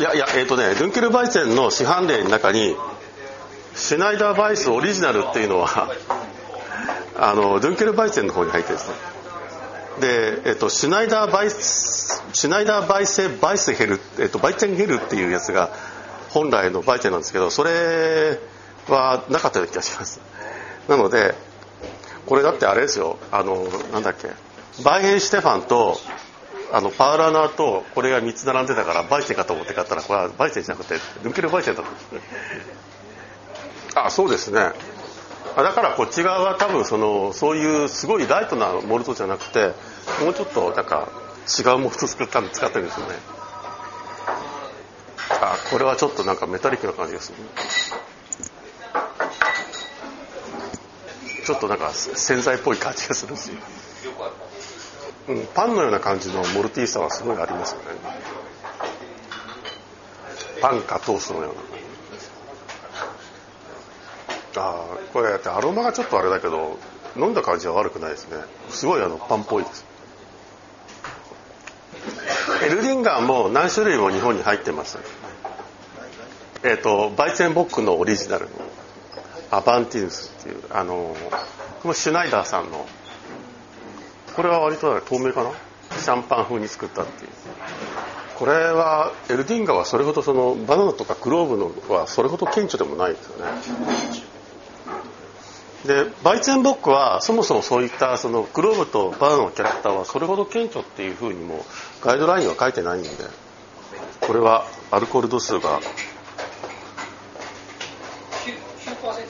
[0.00, 2.74] いやいやえっ、ー、とねドゥンケルバイチェンの市販例の中に
[3.76, 5.88] シュナイダーバイスオリジナルっていうのは
[7.16, 8.94] あのドゥンケルバイチェンの方に入ってるんですね。
[10.00, 15.70] で、えっと、シュナイダーバイスシュナイダーバイセバイスヘル、えっと、バイチェンヘルっていうやつが
[16.30, 18.38] 本来の売店なんですけどそれ
[18.88, 20.20] はなかったような気がします。
[20.88, 21.34] なので
[22.26, 23.18] これだってあれですよ。
[23.30, 24.30] あのなんだっけ。
[24.84, 25.98] バイヘンシュテファンと
[26.72, 31.84] あのパウラーナーとこれが3つ並んでたからバイチェンかと思って買ったらこれはバイチェンじゃなくてヌンケルバイチェンだっ
[33.94, 34.72] たあそうですね。
[35.54, 39.72] だからこっち側は多分そのそういうすごいライトなモルトじゃなくて
[40.24, 41.08] もうちょっとなんか
[41.58, 43.16] 違うモルト作った使ってるんですよね。
[45.42, 47.38] あこれはちょっとなんかメタリックな感じがする
[51.44, 53.56] ちょっとなんか洗剤っぽい感じがするんですよ、
[55.28, 57.84] うん、パンのような感じのモルティーさはすごいありますよね。
[60.60, 61.60] パンかトーストのような。
[64.54, 66.78] ああこれやってアロマがちょっとあれだけど
[67.16, 68.36] 飲んだ感じは悪くないですね。
[68.68, 69.84] すごいあのパンっぽいです。
[72.64, 74.98] エルディンガーも何種類も日本に入ってます。
[76.62, 78.48] えっ、ー、とバイツェンボックのオリジナル
[79.52, 81.14] アバンティヌスっていうあの
[81.82, 82.86] このシュナイダーさんの
[84.34, 85.50] これは割と透明かな？
[85.98, 87.30] シャンパン風に作ったっていう。
[88.38, 93.52] これはエルディンガはそれほどそのバナナとかクローブのはそれほど顕著でもないですよね。
[95.84, 101.64] でバイツェンボックはそもそもそういったそのクローブとバナナのキャラクターはそれほど顕著っていうふうにも
[102.00, 103.08] ガイドラインは書いてないんで
[104.20, 105.80] これはアルコール度数が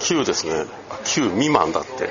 [0.03, 0.66] 9ですね。
[1.05, 2.11] 9未満だって。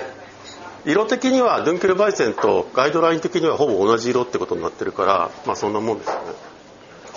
[0.86, 6.20] 色的にはドゥンケルバイゼンとガイドライン的にはほぼ同じ色ってことになってるからまあそんなもんですよね。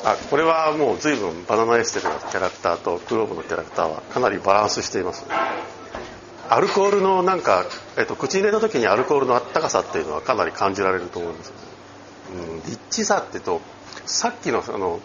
[0.05, 5.25] あこれはもう随分バナナエステルのキャラクターとクローブのキャラクターはかなりバランスしています
[6.51, 7.65] アルコールのなんか、
[7.97, 11.53] えっと、口に入れた時にアルコールのあったかさっていうのはかなり感じられると思います、
[12.35, 13.63] うん、リッチさってと
[14.05, 15.01] さっきのその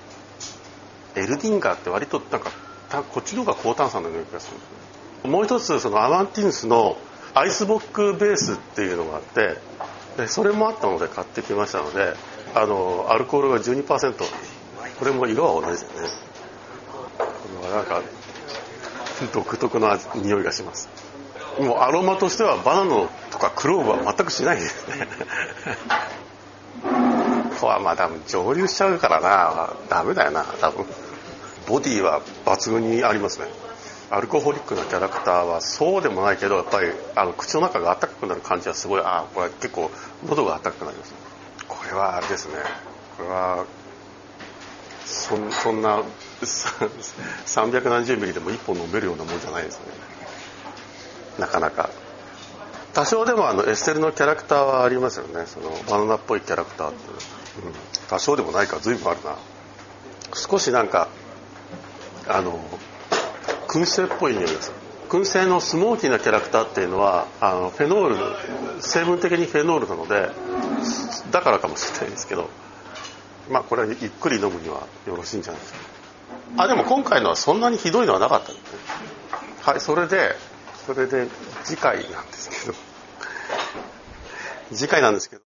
[1.16, 2.52] エルディンガーって割となんか
[3.14, 4.99] こっちの方が高炭酸のような気がするんですね
[5.30, 6.98] もう一つそのアバンティンスの
[7.34, 9.58] アイスボックベースっていうのがあって
[10.18, 12.14] でそれもあったので買ってきましたので
[12.56, 14.16] あのアルコールが12%
[15.00, 15.90] これも色は同じですね。
[17.18, 18.02] これはなんか
[19.34, 20.90] 独特の匂いがします。
[21.60, 25.08] もうアロマとしてはバナナとかクローブは全くしないですね。
[26.84, 29.74] ここはまあ多分蒸留しちゃうからな。
[29.90, 30.86] ダメだよな多分。
[31.68, 33.48] ボディは抜群にありますね。
[34.12, 39.92] アルコホリックなキャラクターはそうでもないけどやっぱりあの口の中が温かくなる感じはすごいああこれ結構
[40.28, 41.14] 喉が温かくなります
[41.68, 42.56] これはあれですね。
[43.18, 43.66] これは
[45.06, 46.04] そそんな
[46.42, 49.86] 300ミリでも1本飲めるようなもんじゃないですね。
[51.38, 51.90] なかなか。
[52.94, 55.46] 多少でもあのエステルのキャラクターはありますよね。
[55.46, 57.00] そのバナナっぽいキャラクターって、
[57.66, 57.74] うん、
[58.10, 59.36] 多少でもないか随分あるな。
[60.34, 61.08] 少しなんか
[62.28, 62.60] あの
[63.70, 64.72] 燻製っぽい匂いです
[65.10, 70.32] 燻製のスモーキーなキャラクターっていうのはあのフェノール成分的にフェノールなので
[71.32, 72.50] だからかもしれないですけど
[73.50, 75.80] まあこれはゆっくり飲むにはよろしいんじゃないですか。
[76.58, 78.80] あでも今回のはそんなにひどいのはなかったですね。
[79.62, 80.36] はいそれで
[80.86, 81.28] それで
[81.64, 82.78] 次回なんですけど。
[84.72, 85.42] 次回なんですけど